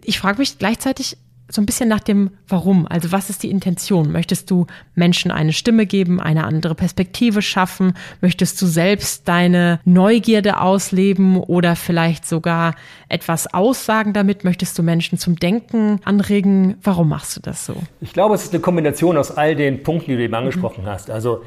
Ich 0.04 0.20
frage 0.20 0.40
mich 0.40 0.58
gleichzeitig, 0.58 1.16
so 1.50 1.62
ein 1.62 1.66
bisschen 1.66 1.90
nach 1.90 2.00
dem 2.00 2.32
Warum. 2.48 2.88
Also 2.88 3.12
was 3.12 3.30
ist 3.30 3.44
die 3.44 3.52
Intention? 3.52 4.12
Möchtest 4.12 4.50
du 4.50 4.66
Menschen 4.96 5.30
eine 5.30 5.54
Stimme 5.54 5.86
geben, 5.86 6.20
eine 6.20 6.46
andere 6.46 6.74
Perspektive 6.74 7.42
schaffen? 7.42 7.94
Möchtest 8.22 8.62
du 8.62 8.66
selbst 8.66 9.28
deine 9.28 9.80
Neugierde 9.84 10.60
ausleben 10.60 11.38
oder 11.38 11.76
vielleicht 11.76 12.28
sogar 12.28 12.76
etwas 13.10 13.54
aussagen 13.54 14.14
damit? 14.14 14.44
Möchtest 14.44 14.78
du 14.80 14.84
Menschen 14.84 15.18
zum 15.18 15.36
Denken 15.36 16.00
anregen? 16.06 16.78
Warum 16.82 17.10
machst 17.10 17.36
du 17.36 17.42
das 17.42 17.66
so? 17.66 17.76
Ich 18.02 18.14
glaube, 18.14 18.36
es 18.36 18.44
ist 18.44 18.54
eine 18.54 18.62
Kombination 18.62 19.18
aus 19.18 19.36
all 19.36 19.56
den 19.56 19.84
Punkten, 19.84 20.12
die 20.12 20.18
du 20.18 20.24
eben 20.24 20.36
angesprochen 20.36 20.86
mhm. 20.86 20.90
hast. 20.90 21.12
Also 21.12 21.44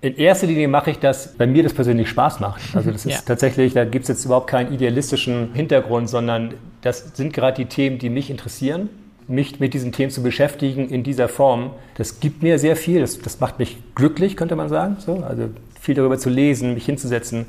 in 0.00 0.16
erster 0.16 0.46
Linie 0.46 0.68
mache 0.68 0.90
ich 0.90 0.98
das, 0.98 1.34
weil 1.38 1.46
mir 1.46 1.62
das 1.62 1.74
persönlich 1.74 2.08
Spaß 2.08 2.40
macht. 2.40 2.62
Also 2.74 2.90
das 2.90 3.04
ist 3.06 3.12
ja. 3.12 3.20
tatsächlich, 3.24 3.74
da 3.74 3.84
gibt 3.84 4.04
es 4.04 4.08
jetzt 4.08 4.24
überhaupt 4.24 4.48
keinen 4.48 4.72
idealistischen 4.72 5.52
Hintergrund, 5.52 6.08
sondern 6.08 6.54
das 6.80 7.12
sind 7.14 7.32
gerade 7.32 7.56
die 7.56 7.66
Themen, 7.66 7.98
die 7.98 8.08
mich 8.08 8.30
interessieren 8.30 8.88
mich 9.28 9.60
mit 9.60 9.74
diesen 9.74 9.92
Themen 9.92 10.10
zu 10.10 10.22
beschäftigen 10.22 10.88
in 10.88 11.02
dieser 11.02 11.28
Form, 11.28 11.70
das 11.96 12.20
gibt 12.20 12.42
mir 12.42 12.58
sehr 12.58 12.76
viel. 12.76 13.00
Das, 13.00 13.18
das 13.20 13.40
macht 13.40 13.58
mich 13.58 13.78
glücklich, 13.94 14.36
könnte 14.36 14.56
man 14.56 14.68
sagen. 14.68 14.96
So, 14.98 15.22
also 15.26 15.48
viel 15.80 15.94
darüber 15.94 16.18
zu 16.18 16.30
lesen, 16.30 16.74
mich 16.74 16.86
hinzusetzen, 16.86 17.46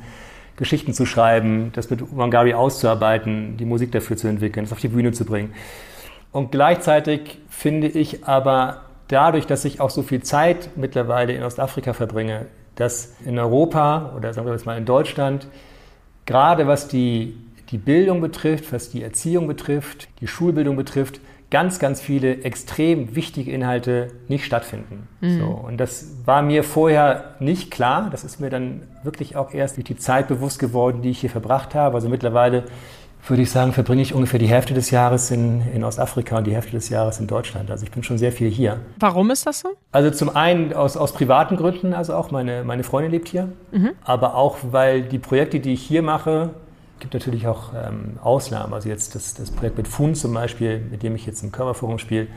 Geschichten 0.58 0.94
zu 0.94 1.06
schreiben, 1.06 1.72
das 1.74 1.90
mit 1.90 2.16
Wangari 2.16 2.54
auszuarbeiten, 2.54 3.58
die 3.58 3.66
Musik 3.66 3.92
dafür 3.92 4.16
zu 4.16 4.28
entwickeln, 4.28 4.66
das 4.66 4.72
auf 4.72 4.80
die 4.80 4.88
Bühne 4.88 5.12
zu 5.12 5.26
bringen. 5.26 5.54
Und 6.32 6.52
gleichzeitig 6.52 7.40
finde 7.50 7.88
ich 7.88 8.26
aber 8.26 8.82
dadurch, 9.08 9.48
dass 9.48 9.66
ich 9.66 9.82
auch 9.82 9.90
so 9.90 10.02
viel 10.02 10.24
Zeit 10.24 10.70
mittlerweile 10.76 11.34
in 11.34 11.44
Ostafrika 11.44 11.94
verbringe, 11.94 12.46
dass 12.76 13.16
in 13.26 13.40
Europa 13.40 14.14
oder 14.18 14.34
sagen 14.34 14.48
wir 14.48 14.54
jetzt 14.54 14.66
mal 14.66 14.78
in 14.78 14.86
Deutschland, 14.86 15.48
gerade 16.26 16.68
was 16.68 16.88
die, 16.88 17.38
die 17.72 17.78
Bildung 17.78 18.22
betrifft, 18.22 18.72
was 18.74 18.90
die 18.90 19.04
Erziehung 19.04 19.48
betrifft, 19.48 20.08
die 20.22 20.28
Schulbildung 20.28 20.76
betrifft, 20.76 21.20
ganz, 21.52 21.80
ganz 21.80 22.02
viele 22.02 22.44
extrem 22.44 23.16
wichtige 23.16 23.52
Inhalte 23.52 24.08
nicht 24.28 24.46
stattfinden. 24.46 25.08
Mhm. 25.22 25.40
So, 25.40 25.46
und 25.46 25.78
das 25.78 26.08
war 26.26 26.42
mir 26.42 26.64
vorher 26.64 27.36
nicht 27.40 27.72
klar. 27.72 28.10
Das 28.12 28.24
ist 28.24 28.40
mir 28.40 28.50
dann 28.50 28.84
wirklich 29.04 29.36
auch 29.36 29.54
erst 29.54 29.78
durch 29.78 29.86
die 29.86 29.98
Zeit 29.98 30.28
bewusst 30.28 30.60
geworden, 30.60 31.02
die 31.02 31.10
ich 31.10 31.20
hier 31.20 31.30
verbracht 31.30 31.76
habe. 31.76 31.96
Also 31.96 32.10
mittlerweile 32.10 32.64
würde 33.30 33.42
ich 33.42 33.52
sagen, 33.52 33.74
verbringe 33.74 34.02
ich 34.02 34.14
ungefähr 34.14 34.40
die 34.40 34.48
Hälfte 34.48 34.74
des 34.74 34.92
Jahres 34.92 35.32
in, 35.32 35.62
in 35.74 35.84
Ostafrika 35.84 36.38
und 36.38 36.46
die 36.46 36.54
Hälfte 36.54 36.72
des 36.72 36.90
Jahres 36.90 37.20
in 37.20 37.28
Deutschland. 37.28 37.72
Also 37.72 37.84
ich 37.84 37.92
bin 37.92 38.04
schon 38.04 38.18
sehr 38.18 38.32
viel 38.32 38.50
hier. 38.50 38.80
Warum 39.00 39.32
ist 39.32 39.48
das 39.48 39.62
so? 39.62 39.70
Also 39.92 40.12
zum 40.12 40.36
einen 40.36 40.74
aus, 40.74 40.96
aus 40.98 41.14
privaten 41.14 41.58
Gründen, 41.58 41.94
also 41.94 42.14
auch 42.14 42.32
meine, 42.32 42.64
meine 42.64 42.84
Freundin 42.84 43.12
lebt 43.12 43.30
hier, 43.30 43.50
mhm. 43.72 43.92
aber 44.04 44.36
auch 44.36 44.58
weil 44.72 45.04
die 45.04 45.20
Projekte, 45.20 45.60
die 45.60 45.74
ich 45.74 45.82
hier 45.82 46.02
mache, 46.02 46.52
gibt 47.06 47.14
natürlich 47.14 47.46
auch 47.46 47.72
ähm, 47.76 48.18
Ausnahmen. 48.24 48.74
Also 48.74 48.90
jetzt 48.90 49.14
das, 49.14 49.36
das 49.36 49.52
Projekt 49.52 49.78
mit 49.78 49.88
FUN 49.88 50.16
zum 50.16 50.34
Beispiel, 50.34 50.80
mit 50.80 51.04
dem 51.04 51.16
ich 51.16 51.28
jetzt 51.28 51.44
im 51.44 51.52
Körperforum 51.52 52.00
spiele, 52.00 52.28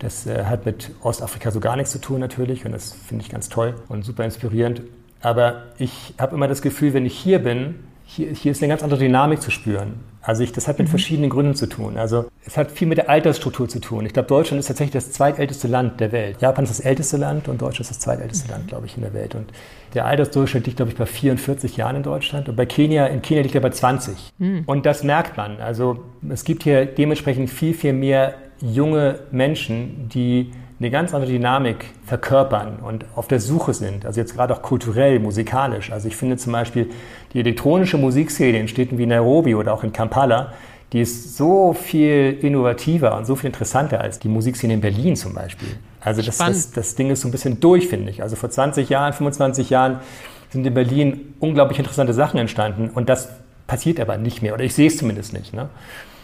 das 0.00 0.26
äh, 0.26 0.46
hat 0.46 0.66
mit 0.66 0.90
Ostafrika 1.02 1.52
so 1.52 1.60
gar 1.60 1.76
nichts 1.76 1.92
zu 1.92 2.00
tun 2.00 2.18
natürlich 2.18 2.64
und 2.64 2.72
das 2.72 2.92
finde 2.92 3.24
ich 3.24 3.30
ganz 3.30 3.48
toll 3.48 3.76
und 3.88 4.04
super 4.04 4.24
inspirierend. 4.24 4.82
Aber 5.20 5.66
ich 5.78 6.14
habe 6.18 6.34
immer 6.34 6.48
das 6.48 6.60
Gefühl, 6.60 6.92
wenn 6.92 7.06
ich 7.06 7.16
hier 7.16 7.38
bin, 7.38 7.76
hier, 8.14 8.32
hier 8.32 8.52
ist 8.52 8.62
eine 8.62 8.68
ganz 8.68 8.82
andere 8.82 9.00
Dynamik 9.00 9.40
zu 9.40 9.50
spüren. 9.50 10.00
Also 10.22 10.42
ich, 10.42 10.52
das 10.52 10.68
hat 10.68 10.78
mit 10.78 10.88
mhm. 10.88 10.90
verschiedenen 10.90 11.30
Gründen 11.30 11.54
zu 11.54 11.66
tun. 11.66 11.96
Also 11.96 12.26
es 12.44 12.56
hat 12.56 12.70
viel 12.70 12.88
mit 12.88 12.98
der 12.98 13.08
Altersstruktur 13.08 13.68
zu 13.68 13.80
tun. 13.80 14.04
Ich 14.04 14.12
glaube, 14.12 14.28
Deutschland 14.28 14.60
ist 14.60 14.66
tatsächlich 14.66 14.92
das 14.92 15.12
zweitälteste 15.12 15.68
Land 15.68 16.00
der 16.00 16.12
Welt. 16.12 16.42
Japan 16.42 16.64
ist 16.64 16.70
das 16.70 16.80
älteste 16.80 17.16
Land 17.16 17.48
und 17.48 17.62
Deutschland 17.62 17.82
ist 17.82 17.90
das 17.90 18.00
zweitälteste 18.00 18.46
mhm. 18.48 18.52
Land, 18.52 18.68
glaube 18.68 18.86
ich, 18.86 18.96
in 18.96 19.02
der 19.02 19.14
Welt. 19.14 19.34
Und 19.34 19.52
der 19.94 20.06
Altersdurchschnitt 20.06 20.66
liegt, 20.66 20.76
glaube 20.76 20.90
ich, 20.90 20.98
bei 20.98 21.06
44 21.06 21.76
Jahren 21.76 21.96
in 21.96 22.02
Deutschland. 22.02 22.48
Und 22.48 22.56
bei 22.56 22.66
Kenia, 22.66 23.06
in 23.06 23.22
Kenia 23.22 23.42
liegt 23.42 23.54
er 23.54 23.60
bei 23.60 23.70
20. 23.70 24.32
Mhm. 24.38 24.64
Und 24.66 24.86
das 24.86 25.04
merkt 25.04 25.36
man. 25.36 25.60
Also 25.60 26.04
es 26.28 26.44
gibt 26.44 26.64
hier 26.64 26.86
dementsprechend 26.86 27.48
viel, 27.48 27.74
viel 27.74 27.92
mehr 27.92 28.34
junge 28.60 29.20
Menschen, 29.30 30.08
die 30.12 30.50
eine 30.80 30.90
ganz 30.90 31.12
andere 31.12 31.30
Dynamik 31.30 31.84
verkörpern 32.06 32.78
und 32.82 33.04
auf 33.14 33.28
der 33.28 33.38
Suche 33.38 33.74
sind. 33.74 34.06
Also 34.06 34.18
jetzt 34.18 34.34
gerade 34.34 34.54
auch 34.54 34.62
kulturell, 34.62 35.20
musikalisch. 35.20 35.92
Also 35.92 36.08
ich 36.08 36.16
finde 36.16 36.38
zum 36.38 36.52
Beispiel 36.52 36.88
die 37.34 37.40
elektronische 37.40 37.98
Musikszene 37.98 38.58
in 38.58 38.66
Städten 38.66 38.96
wie 38.96 39.04
Nairobi 39.04 39.54
oder 39.54 39.74
auch 39.74 39.84
in 39.84 39.92
Kampala, 39.92 40.54
die 40.94 41.02
ist 41.02 41.36
so 41.36 41.74
viel 41.74 42.38
innovativer 42.40 43.16
und 43.16 43.26
so 43.26 43.36
viel 43.36 43.48
interessanter 43.48 44.00
als 44.00 44.18
die 44.18 44.28
Musikszene 44.28 44.72
in 44.74 44.80
Berlin 44.80 45.16
zum 45.16 45.34
Beispiel. 45.34 45.68
Also 46.00 46.22
das, 46.22 46.38
das, 46.38 46.70
das 46.72 46.94
Ding 46.94 47.10
ist 47.10 47.20
so 47.20 47.28
ein 47.28 47.30
bisschen 47.30 47.60
durch, 47.60 47.86
finde 47.86 48.10
ich. 48.10 48.22
Also 48.22 48.34
vor 48.34 48.50
20 48.50 48.88
Jahren, 48.88 49.12
25 49.12 49.68
Jahren 49.68 50.00
sind 50.48 50.66
in 50.66 50.72
Berlin 50.72 51.34
unglaublich 51.40 51.78
interessante 51.78 52.14
Sachen 52.14 52.40
entstanden 52.40 52.88
und 52.88 53.10
das 53.10 53.28
passiert 53.66 54.00
aber 54.00 54.16
nicht 54.16 54.42
mehr 54.42 54.54
oder 54.54 54.64
ich 54.64 54.74
sehe 54.74 54.88
es 54.88 54.96
zumindest 54.96 55.34
nicht. 55.34 55.52
Ne? 55.52 55.68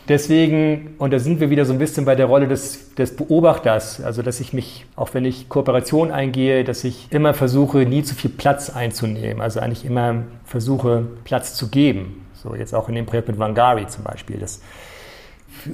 Deswegen, 0.09 0.95
und 0.99 1.13
da 1.13 1.19
sind 1.19 1.41
wir 1.41 1.51
wieder 1.51 1.65
so 1.65 1.73
ein 1.73 1.81
bisschen 1.81 2.05
bei 2.05 2.15
der 2.15 2.27
Rolle 2.27 2.47
des, 2.47 2.95
des 2.95 3.17
Beobachters, 3.17 4.01
also 4.01 4.23
dass 4.23 4.39
ich 4.39 4.53
mich, 4.53 4.87
auch 4.95 5.15
wenn 5.15 5.25
ich 5.25 5.49
Kooperation 5.49 6.13
eingehe, 6.13 6.63
dass 6.63 6.85
ich 6.85 7.09
immer 7.11 7.35
versuche, 7.35 7.79
nie 7.79 8.05
zu 8.05 8.15
viel 8.15 8.31
Platz 8.31 8.71
einzunehmen, 8.71 9.41
also 9.43 9.59
eigentlich 9.59 9.85
immer 9.85 10.23
versuche, 10.45 11.07
Platz 11.25 11.55
zu 11.55 11.69
geben. 11.69 12.25
So 12.35 12.55
jetzt 12.55 12.73
auch 12.73 12.89
in 12.89 12.95
dem 12.95 13.07
Projekt 13.07 13.27
mit 13.27 13.41
Wangari 13.41 13.89
zum 13.89 14.05
Beispiel. 14.05 14.39
Das, 14.39 14.61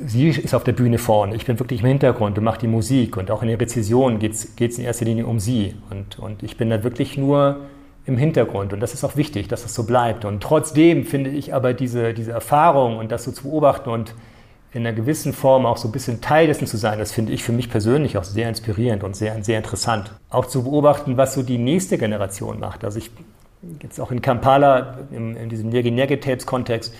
sie 0.06 0.28
ist 0.28 0.54
auf 0.54 0.64
der 0.64 0.72
Bühne 0.72 0.96
vorne, 0.96 1.34
ich 1.34 1.44
bin 1.44 1.58
wirklich 1.58 1.80
im 1.80 1.88
Hintergrund 1.88 2.38
und 2.38 2.44
mache 2.44 2.60
die 2.60 2.68
Musik 2.68 3.18
und 3.18 3.30
auch 3.30 3.42
in 3.42 3.48
den 3.48 3.58
Rezessionen 3.58 4.18
geht 4.18 4.32
es 4.32 4.78
in 4.78 4.84
erster 4.84 5.04
Linie 5.04 5.26
um 5.26 5.40
sie 5.40 5.74
und, 5.90 6.18
und 6.18 6.42
ich 6.42 6.56
bin 6.56 6.70
da 6.70 6.82
wirklich 6.82 7.18
nur 7.18 7.60
im 8.04 8.16
Hintergrund 8.16 8.72
und 8.72 8.80
das 8.80 8.94
ist 8.94 9.04
auch 9.04 9.16
wichtig, 9.16 9.48
dass 9.48 9.62
das 9.62 9.74
so 9.74 9.84
bleibt. 9.84 10.24
Und 10.24 10.42
trotzdem 10.42 11.04
finde 11.04 11.30
ich 11.30 11.54
aber 11.54 11.72
diese, 11.72 12.14
diese 12.14 12.32
Erfahrung 12.32 12.98
und 12.98 13.12
das 13.12 13.24
so 13.24 13.32
zu 13.32 13.44
beobachten 13.44 13.90
und 13.90 14.14
in 14.72 14.86
einer 14.86 14.96
gewissen 14.96 15.32
Form 15.32 15.66
auch 15.66 15.76
so 15.76 15.88
ein 15.88 15.92
bisschen 15.92 16.20
Teil 16.20 16.46
dessen 16.46 16.66
zu 16.66 16.78
sein, 16.78 16.98
das 16.98 17.12
finde 17.12 17.32
ich 17.32 17.44
für 17.44 17.52
mich 17.52 17.70
persönlich 17.70 18.16
auch 18.16 18.24
sehr 18.24 18.48
inspirierend 18.48 19.04
und 19.04 19.14
sehr, 19.14 19.42
sehr 19.44 19.58
interessant. 19.58 20.10
Auch 20.30 20.46
zu 20.46 20.64
beobachten, 20.64 21.16
was 21.16 21.34
so 21.34 21.42
die 21.42 21.58
nächste 21.58 21.98
Generation 21.98 22.58
macht. 22.58 22.82
Also 22.84 22.98
ich 22.98 23.10
jetzt 23.80 24.00
auch 24.00 24.10
in 24.10 24.22
Kampala, 24.22 24.98
in, 25.10 25.36
in 25.36 25.48
diesem 25.48 25.68
Negi-Negi-Tapes-Kontext, 25.68 26.94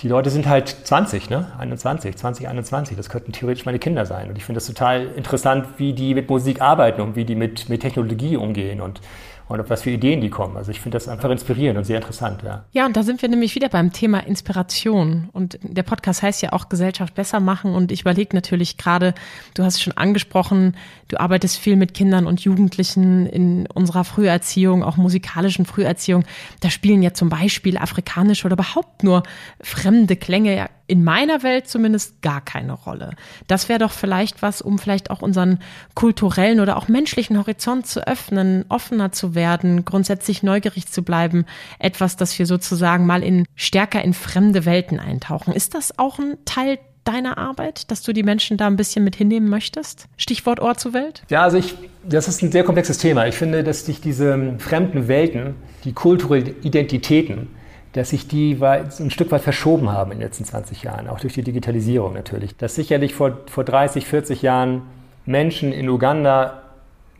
die 0.00 0.08
Leute 0.08 0.30
sind 0.30 0.48
halt 0.48 0.68
20, 0.68 1.28
ne? 1.28 1.52
21, 1.58 2.16
20, 2.16 2.48
21. 2.48 2.96
Das 2.96 3.08
könnten 3.08 3.32
theoretisch 3.32 3.66
meine 3.66 3.80
Kinder 3.80 4.06
sein. 4.06 4.28
Und 4.28 4.38
ich 4.38 4.44
finde 4.44 4.58
das 4.58 4.66
total 4.66 5.08
interessant, 5.16 5.66
wie 5.76 5.92
die 5.92 6.14
mit 6.14 6.30
Musik 6.30 6.60
arbeiten 6.60 7.00
und 7.00 7.16
wie 7.16 7.24
die 7.24 7.34
mit, 7.34 7.68
mit 7.68 7.82
Technologie 7.82 8.36
umgehen 8.36 8.80
und 8.80 9.00
und 9.48 9.60
auf 9.60 9.70
was 9.70 9.82
für 9.82 9.90
Ideen 9.90 10.20
die 10.20 10.30
kommen. 10.30 10.56
Also 10.56 10.70
ich 10.70 10.80
finde 10.80 10.96
das 10.96 11.08
einfach 11.08 11.30
inspirierend 11.30 11.78
und 11.78 11.84
sehr 11.84 11.96
interessant, 11.96 12.42
ja. 12.42 12.64
Ja, 12.72 12.86
und 12.86 12.96
da 12.96 13.02
sind 13.02 13.22
wir 13.22 13.28
nämlich 13.28 13.54
wieder 13.54 13.68
beim 13.68 13.92
Thema 13.92 14.20
Inspiration. 14.20 15.30
Und 15.32 15.58
der 15.62 15.82
Podcast 15.82 16.22
heißt 16.22 16.42
ja 16.42 16.52
auch 16.52 16.68
Gesellschaft 16.68 17.14
besser 17.14 17.40
machen. 17.40 17.74
Und 17.74 17.90
ich 17.90 18.02
überlege 18.02 18.36
natürlich 18.36 18.76
gerade, 18.76 19.14
du 19.54 19.64
hast 19.64 19.76
es 19.76 19.82
schon 19.82 19.96
angesprochen, 19.96 20.76
du 21.08 21.18
arbeitest 21.18 21.56
viel 21.56 21.76
mit 21.76 21.94
Kindern 21.94 22.26
und 22.26 22.40
Jugendlichen 22.40 23.26
in 23.26 23.66
unserer 23.66 24.04
Früherziehung, 24.04 24.82
auch 24.82 24.96
musikalischen 24.96 25.64
Früherziehung. 25.64 26.24
Da 26.60 26.70
spielen 26.70 27.02
ja 27.02 27.14
zum 27.14 27.30
Beispiel 27.30 27.78
afrikanische 27.78 28.46
oder 28.46 28.54
überhaupt 28.54 29.02
nur 29.02 29.22
fremde 29.60 30.16
Klänge 30.16 30.56
ja 30.56 30.68
in 30.88 31.04
meiner 31.04 31.42
Welt 31.42 31.68
zumindest 31.68 32.20
gar 32.22 32.40
keine 32.40 32.72
Rolle. 32.72 33.10
Das 33.46 33.68
wäre 33.68 33.78
doch 33.78 33.92
vielleicht 33.92 34.42
was, 34.42 34.62
um 34.62 34.78
vielleicht 34.78 35.10
auch 35.10 35.22
unseren 35.22 35.58
kulturellen 35.94 36.60
oder 36.60 36.76
auch 36.78 36.88
menschlichen 36.88 37.38
Horizont 37.38 37.86
zu 37.86 38.06
öffnen, 38.06 38.64
offener 38.68 39.12
zu 39.12 39.34
werden, 39.34 39.84
grundsätzlich 39.84 40.42
neugierig 40.42 40.88
zu 40.88 41.02
bleiben. 41.02 41.44
Etwas, 41.78 42.16
dass 42.16 42.36
wir 42.38 42.46
sozusagen 42.46 43.06
mal 43.06 43.22
in 43.22 43.44
stärker 43.54 44.02
in 44.02 44.14
fremde 44.14 44.64
Welten 44.64 44.98
eintauchen. 44.98 45.52
Ist 45.52 45.74
das 45.74 45.98
auch 45.98 46.18
ein 46.18 46.38
Teil 46.46 46.78
deiner 47.04 47.38
Arbeit, 47.38 47.90
dass 47.90 48.02
du 48.02 48.12
die 48.12 48.22
Menschen 48.22 48.56
da 48.56 48.66
ein 48.66 48.76
bisschen 48.76 49.04
mit 49.04 49.16
hinnehmen 49.16 49.48
möchtest? 49.48 50.06
Stichwort 50.16 50.60
Ohr 50.60 50.76
zu 50.76 50.92
Welt? 50.94 51.22
Ja, 51.28 51.42
also 51.42 51.58
ich, 51.58 51.74
das 52.06 52.28
ist 52.28 52.42
ein 52.42 52.50
sehr 52.50 52.64
komplexes 52.64 52.98
Thema. 52.98 53.26
Ich 53.26 53.34
finde, 53.34 53.62
dass 53.62 53.84
sich 53.84 54.00
diese 54.00 54.56
fremden 54.58 55.08
Welten, 55.08 55.54
die 55.84 55.92
kulturellen 55.92 56.54
Identitäten, 56.62 57.48
dass 57.92 58.10
sich 58.10 58.28
die 58.28 58.58
ein 58.62 59.10
Stück 59.10 59.30
weit 59.32 59.42
verschoben 59.42 59.90
haben 59.90 60.12
in 60.12 60.18
den 60.18 60.26
letzten 60.26 60.44
20 60.44 60.82
Jahren, 60.82 61.08
auch 61.08 61.20
durch 61.20 61.34
die 61.34 61.42
Digitalisierung 61.42 62.14
natürlich. 62.14 62.56
Dass 62.56 62.74
sicherlich 62.74 63.14
vor, 63.14 63.38
vor 63.46 63.64
30, 63.64 64.06
40 64.06 64.42
Jahren 64.42 64.82
Menschen 65.26 65.72
in 65.72 65.88
Uganda 65.88 66.62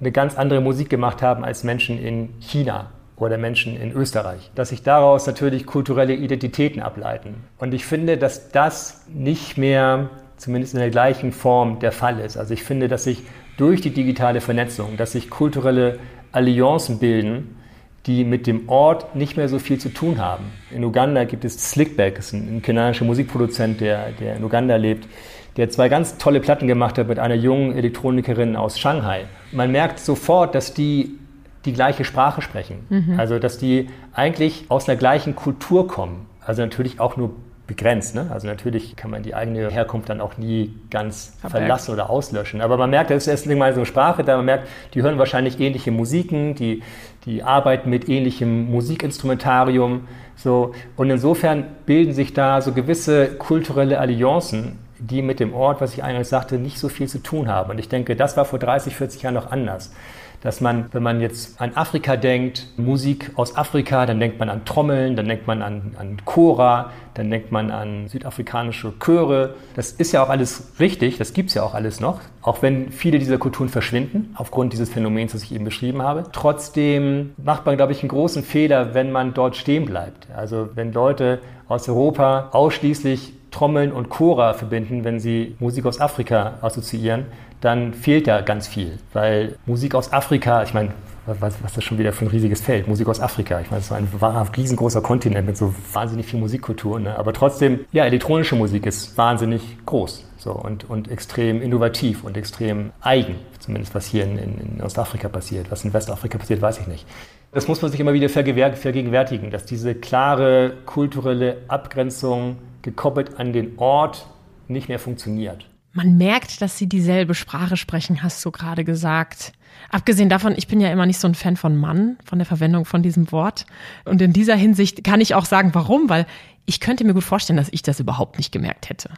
eine 0.01 0.13
ganz 0.13 0.37
andere 0.37 0.61
Musik 0.61 0.91
gemacht 0.91 1.23
haben 1.23 1.45
als 1.45 1.65
Menschen 1.65 1.99
in 1.99 2.31
China 2.41 2.91
oder 3.17 3.39
Menschen 3.39 3.81
in 3.81 3.93
Österreich. 3.93 4.51
Dass 4.55 4.69
sich 4.69 4.83
daraus 4.83 5.27
natürlich 5.27 5.67
kulturelle 5.67 6.15
Identitäten 6.15 6.83
ableiten. 6.83 7.35
Und 7.59 7.75
ich 7.75 7.85
finde, 7.85 8.17
dass 8.17 8.51
das 8.51 9.05
nicht 9.13 9.59
mehr, 9.59 10.11
zumindest 10.37 10.75
in 10.75 10.81
der 10.81 10.91
gleichen 10.91 11.33
Form, 11.33 11.81
der 11.81 11.93
Fall 11.93 12.21
ist. 12.21 12.37
Also 12.37 12.55
ich 12.55 12.63
finde, 12.63 12.89
dass 12.89 13.05
sich 13.05 13.25
durch 13.57 13.81
die 13.81 13.91
digitale 13.91 14.41
Vernetzung, 14.41 14.97
dass 14.97 15.13
sich 15.13 15.31
kulturelle 15.31 15.99
Allianzen 16.31 16.99
bilden, 16.99 17.58
die 18.07 18.25
mit 18.25 18.47
dem 18.47 18.69
Ort 18.69 19.15
nicht 19.15 19.37
mehr 19.37 19.49
so 19.49 19.59
viel 19.59 19.79
zu 19.79 19.91
tun 19.91 20.19
haben. 20.19 20.45
In 20.71 20.85
Uganda 20.85 21.25
gibt 21.25 21.45
es 21.45 21.71
Slickback, 21.71 22.17
das 22.17 22.27
ist 22.27 22.33
ein, 22.35 22.57
ein 22.57 22.63
kanadischer 22.63 23.05
Musikproduzent, 23.05 23.81
der, 23.81 24.13
der 24.13 24.37
in 24.37 24.45
Uganda 24.45 24.77
lebt, 24.77 25.09
der 25.57 25.69
zwei 25.71 25.89
ganz 25.89 26.19
tolle 26.19 26.41
Platten 26.41 26.69
gemacht 26.69 26.99
hat 26.99 27.09
mit 27.09 27.19
einer 27.19 27.35
jungen 27.35 27.77
Elektronikerin 27.77 28.57
aus 28.57 28.79
Shanghai. 28.79 29.25
Man 29.53 29.73
merkt 29.73 29.99
sofort, 29.99 30.55
dass 30.55 30.73
die 30.73 31.19
die 31.65 31.73
gleiche 31.73 32.05
Sprache 32.05 32.41
sprechen. 32.41 32.87
Mhm. 32.89 33.19
Also, 33.19 33.39
dass 33.39 33.59
die 33.59 33.89
eigentlich 34.13 34.67
aus 34.69 34.89
einer 34.89 34.97
gleichen 34.97 35.35
Kultur 35.35 35.87
kommen. 35.87 36.27
Also 36.41 36.63
natürlich 36.63 36.99
auch 36.99 37.17
nur 37.17 37.33
begrenzt. 37.67 38.15
Ne? 38.15 38.29
Also 38.33 38.47
natürlich 38.47 38.97
kann 38.97 39.11
man 39.11 39.23
die 39.23 39.35
eigene 39.35 39.71
Herkunft 39.71 40.09
dann 40.09 40.23
auch 40.23 40.39
nie 40.39 40.75
ganz 40.91 41.37
Verbergen. 41.39 41.67
verlassen 41.67 41.93
oder 41.93 42.09
auslöschen. 42.09 42.63
Aber 42.63 42.79
man 42.79 42.89
merkt, 42.89 43.11
das 43.11 43.25
ist 43.25 43.29
erst 43.29 43.47
mal 43.47 43.75
so 43.75 43.81
eine 43.81 43.87
Sprache, 43.87 44.25
da 44.25 44.37
man 44.37 44.47
merkt, 44.47 44.67
die 44.95 45.03
hören 45.03 45.19
wahrscheinlich 45.19 45.61
ähnliche 45.61 45.91
Musiken, 45.91 46.55
die, 46.55 46.83
die 47.29 47.43
arbeiten 47.43 47.91
mit 47.91 48.09
ähnlichem 48.09 48.71
Musikinstrumentarium. 48.71 50.09
So. 50.35 50.73
Und 50.97 51.11
insofern 51.11 51.65
bilden 51.85 52.15
sich 52.15 52.33
da 52.33 52.63
so 52.63 52.73
gewisse 52.73 53.27
kulturelle 53.37 53.99
Allianzen, 53.99 54.79
die 54.99 55.21
mit 55.21 55.39
dem 55.39 55.55
Ort, 55.55 55.81
was 55.83 55.93
ich 55.93 56.03
eingangs 56.03 56.31
sagte, 56.31 56.59
nicht 56.59 56.79
so 56.79 56.89
viel 56.89 57.07
zu 57.07 57.19
tun 57.23 57.49
haben. 57.49 57.71
Und 57.71 57.79
ich 57.79 57.89
denke, 57.89 58.17
das 58.17 58.37
war 58.39 58.47
vor 58.47 58.59
30, 58.59 58.97
40 58.97 59.23
Jahren 59.23 59.35
noch 59.35 59.53
anders. 59.53 59.93
Dass 60.41 60.61
man, 60.61 60.87
wenn 60.93 61.03
man 61.03 61.21
jetzt 61.21 61.61
an 61.61 61.73
Afrika 61.75 62.17
denkt, 62.17 62.67
Musik 62.77 63.33
aus 63.35 63.57
Afrika, 63.57 64.07
dann 64.07 64.21
denkt 64.21 64.39
man 64.39 64.49
an 64.49 64.65
Trommeln, 64.65 65.17
dann 65.17 65.27
denkt 65.27 65.47
man 65.47 65.63
an, 65.63 65.95
an 65.99 66.19
Chora, 66.25 66.91
dann 67.15 67.31
denkt 67.31 67.51
man 67.51 67.71
an 67.71 68.09
südafrikanische 68.09 68.93
Chöre. 69.01 69.57
Das 69.75 69.91
ist 69.91 70.13
ja 70.13 70.23
auch 70.23 70.29
alles 70.29 70.75
richtig, 70.79 71.19
das 71.19 71.33
gibt 71.33 71.49
es 71.49 71.55
ja 71.55 71.65
auch 71.65 71.75
alles 71.75 71.99
noch, 71.99 72.21
auch 72.43 72.63
wenn 72.63 72.93
viele 72.93 73.19
dieser 73.19 73.39
Kulturen 73.39 73.69
verschwinden, 73.69 74.35
aufgrund 74.37 74.73
dieses 74.73 74.91
Phänomens, 74.91 75.33
das 75.33 75.43
ich 75.43 75.53
eben 75.53 75.65
beschrieben 75.65 76.03
habe. 76.03 76.25
Trotzdem 76.33 77.33
macht 77.37 77.67
man, 77.67 77.77
glaube 77.77 77.93
ich, 77.93 78.01
einen 78.03 78.09
großen 78.09 78.45
Fehler, 78.45 78.95
wenn 78.95 79.11
man 79.11 79.35
dort 79.35 79.57
stehen 79.57 79.85
bleibt. 79.85 80.29
Also 80.37 80.69
wenn 80.75 80.93
Leute 80.93 81.41
aus 81.69 81.89
Europa 81.89 82.49
ausschließlich 82.53 83.33
Trommeln 83.51 83.93
und 83.93 84.11
Chora 84.11 84.55
verbinden, 84.55 85.05
wenn 85.05 85.21
sie 85.21 85.57
Musik 85.59 85.87
aus 85.87 86.01
Afrika 86.01 86.55
assoziieren, 86.61 87.27
dann 87.61 87.95
fehlt 87.95 88.27
da 88.27 88.41
ganz 88.41 88.69
viel. 88.69 88.99
Weil 89.13 89.57
Musik 89.67 89.95
aus 89.95 90.13
Afrika, 90.13 90.63
ich 90.63 90.75
meine, 90.75 90.91
was, 91.27 91.63
was 91.63 91.75
das 91.75 91.85
schon 91.85 91.99
wieder 91.99 92.13
für 92.13 92.25
ein 92.25 92.29
riesiges 92.29 92.61
Feld, 92.61 92.89
Musik 92.89 93.09
aus 93.09 93.21
Afrika. 93.21 93.61
Ich 93.61 93.71
meine, 93.71 93.81
es 93.81 93.87
ist 93.87 93.93
ein 93.93 94.09
wahrhaft 94.19 94.57
riesengroßer 94.57 95.03
Kontinent 95.03 95.47
mit 95.47 95.57
so 95.57 95.75
wahnsinnig 95.93 96.27
viel 96.27 96.41
Musikkultur. 96.41 96.99
Ne? 97.01 97.19
Aber 97.19 97.33
trotzdem, 97.33 97.81
ja, 97.93 98.05
elektronische 98.05 98.57
Musik 98.57 98.87
ist 98.87 99.17
wahnsinnig 99.19 99.63
groß 99.85 100.25
so, 100.39 100.53
und, 100.53 100.89
und 100.89 101.11
extrem 101.11 101.61
innovativ 101.61 102.25
und 102.25 102.37
extrem 102.37 102.93
eigen, 103.01 103.37
zumindest 103.59 103.95
was 103.95 104.07
hier 104.07 104.25
in, 104.25 104.39
in, 104.39 104.77
in 104.77 104.83
Ostafrika 104.83 105.29
passiert. 105.29 105.71
Was 105.71 105.85
in 105.85 105.93
Westafrika 105.93 106.39
passiert, 106.39 106.63
weiß 106.63 106.81
ich 106.81 106.87
nicht. 106.87 107.07
Das 107.53 107.69
muss 107.69 107.83
man 107.83 107.91
sich 107.91 108.01
immer 108.01 108.13
wieder 108.13 108.29
vergegenwärtigen, 108.29 109.51
dass 109.51 109.65
diese 109.65 109.95
klare 109.95 110.75
kulturelle 110.87 111.59
Abgrenzung 111.69 112.59
gekoppelt 112.83 113.39
an 113.39 113.53
den 113.53 113.79
Ort 113.79 114.27
nicht 114.69 114.89
mehr 114.89 114.99
funktioniert. 114.99 115.68
Man 115.99 116.17
merkt, 116.17 116.63
dass 116.63 116.79
sie 116.79 116.89
dieselbe 116.89 117.35
Sprache 117.35 117.77
sprechen, 117.77 118.23
hast 118.23 118.45
du 118.45 118.53
gerade 118.53 118.85
gesagt. 118.85 119.51
Abgesehen 119.91 120.29
davon, 120.29 120.55
ich 120.57 120.69
bin 120.69 120.81
ja 120.81 120.93
immer 120.93 121.07
nicht 121.07 121.19
so 121.19 121.27
ein 121.27 121.35
Fan 121.35 121.57
von 121.57 121.77
Mann, 121.77 122.19
von 122.25 122.39
der 122.39 122.47
Verwendung 122.47 122.85
von 122.85 123.03
diesem 123.03 123.33
Wort. 123.33 123.67
Und 124.05 124.23
in 124.23 124.33
dieser 124.33 124.55
Hinsicht 124.55 125.03
kann 125.03 125.21
ich 125.21 125.35
auch 125.35 125.45
sagen, 125.45 125.71
warum, 125.73 126.09
weil 126.09 126.25
ich 126.67 126.79
könnte 126.79 127.03
mir 127.03 127.15
gut 127.15 127.25
vorstellen, 127.25 127.57
dass 127.57 127.73
ich 127.73 127.83
das 127.83 127.99
überhaupt 127.99 128.39
nicht 128.39 128.53
gemerkt 128.53 128.91
hätte. 128.91 129.11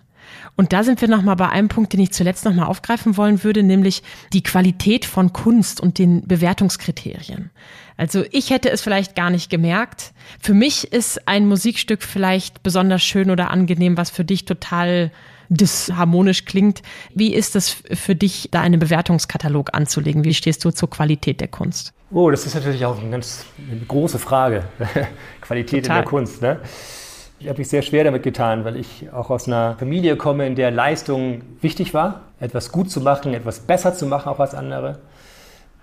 Und 0.56 0.72
da 0.72 0.82
sind 0.82 1.02
wir 1.02 1.08
nochmal 1.08 1.36
bei 1.36 1.50
einem 1.50 1.68
Punkt, 1.68 1.92
den 1.92 2.00
ich 2.00 2.12
zuletzt 2.12 2.46
nochmal 2.46 2.66
aufgreifen 2.66 3.18
wollen 3.18 3.44
würde, 3.44 3.62
nämlich 3.62 4.02
die 4.32 4.42
Qualität 4.42 5.04
von 5.04 5.34
Kunst 5.34 5.82
und 5.82 5.98
den 5.98 6.26
Bewertungskriterien. 6.26 7.50
Also 7.98 8.24
ich 8.30 8.48
hätte 8.48 8.70
es 8.70 8.80
vielleicht 8.80 9.14
gar 9.14 9.28
nicht 9.28 9.50
gemerkt. 9.50 10.14
Für 10.40 10.54
mich 10.54 10.94
ist 10.94 11.28
ein 11.28 11.46
Musikstück 11.46 12.02
vielleicht 12.02 12.62
besonders 12.62 13.02
schön 13.02 13.30
oder 13.30 13.50
angenehm, 13.50 13.98
was 13.98 14.08
für 14.08 14.24
dich 14.24 14.46
total 14.46 15.10
disharmonisch 15.50 16.46
klingt. 16.46 16.80
Wie 17.14 17.34
ist 17.34 17.56
es 17.56 17.68
für 17.92 18.14
dich, 18.14 18.48
da 18.50 18.62
einen 18.62 18.80
Bewertungskatalog 18.80 19.74
anzulegen? 19.74 20.24
Wie 20.24 20.32
stehst 20.32 20.64
du 20.64 20.70
zur 20.70 20.88
Qualität 20.88 21.40
der 21.40 21.48
Kunst? 21.48 21.92
Oh, 22.12 22.30
das 22.30 22.46
ist 22.46 22.54
natürlich 22.54 22.84
auch 22.84 22.98
eine 22.98 23.10
ganz 23.10 23.44
eine 23.70 23.80
große 23.80 24.18
Frage. 24.18 24.64
Qualität 25.40 25.84
Total. 25.84 25.98
in 25.98 26.02
der 26.02 26.08
Kunst. 26.10 26.42
Ne? 26.42 26.60
Ich 27.40 27.48
habe 27.48 27.58
mich 27.58 27.68
sehr 27.68 27.82
schwer 27.82 28.04
damit 28.04 28.22
getan, 28.22 28.64
weil 28.64 28.76
ich 28.76 29.12
auch 29.12 29.30
aus 29.30 29.46
einer 29.46 29.76
Familie 29.78 30.16
komme, 30.16 30.46
in 30.46 30.54
der 30.54 30.70
Leistung 30.70 31.42
wichtig 31.60 31.94
war, 31.94 32.22
etwas 32.38 32.70
gut 32.70 32.90
zu 32.90 33.00
machen, 33.00 33.34
etwas 33.34 33.60
besser 33.60 33.94
zu 33.94 34.06
machen 34.06 34.28
auch 34.28 34.40
als 34.40 34.54
andere. 34.54 34.98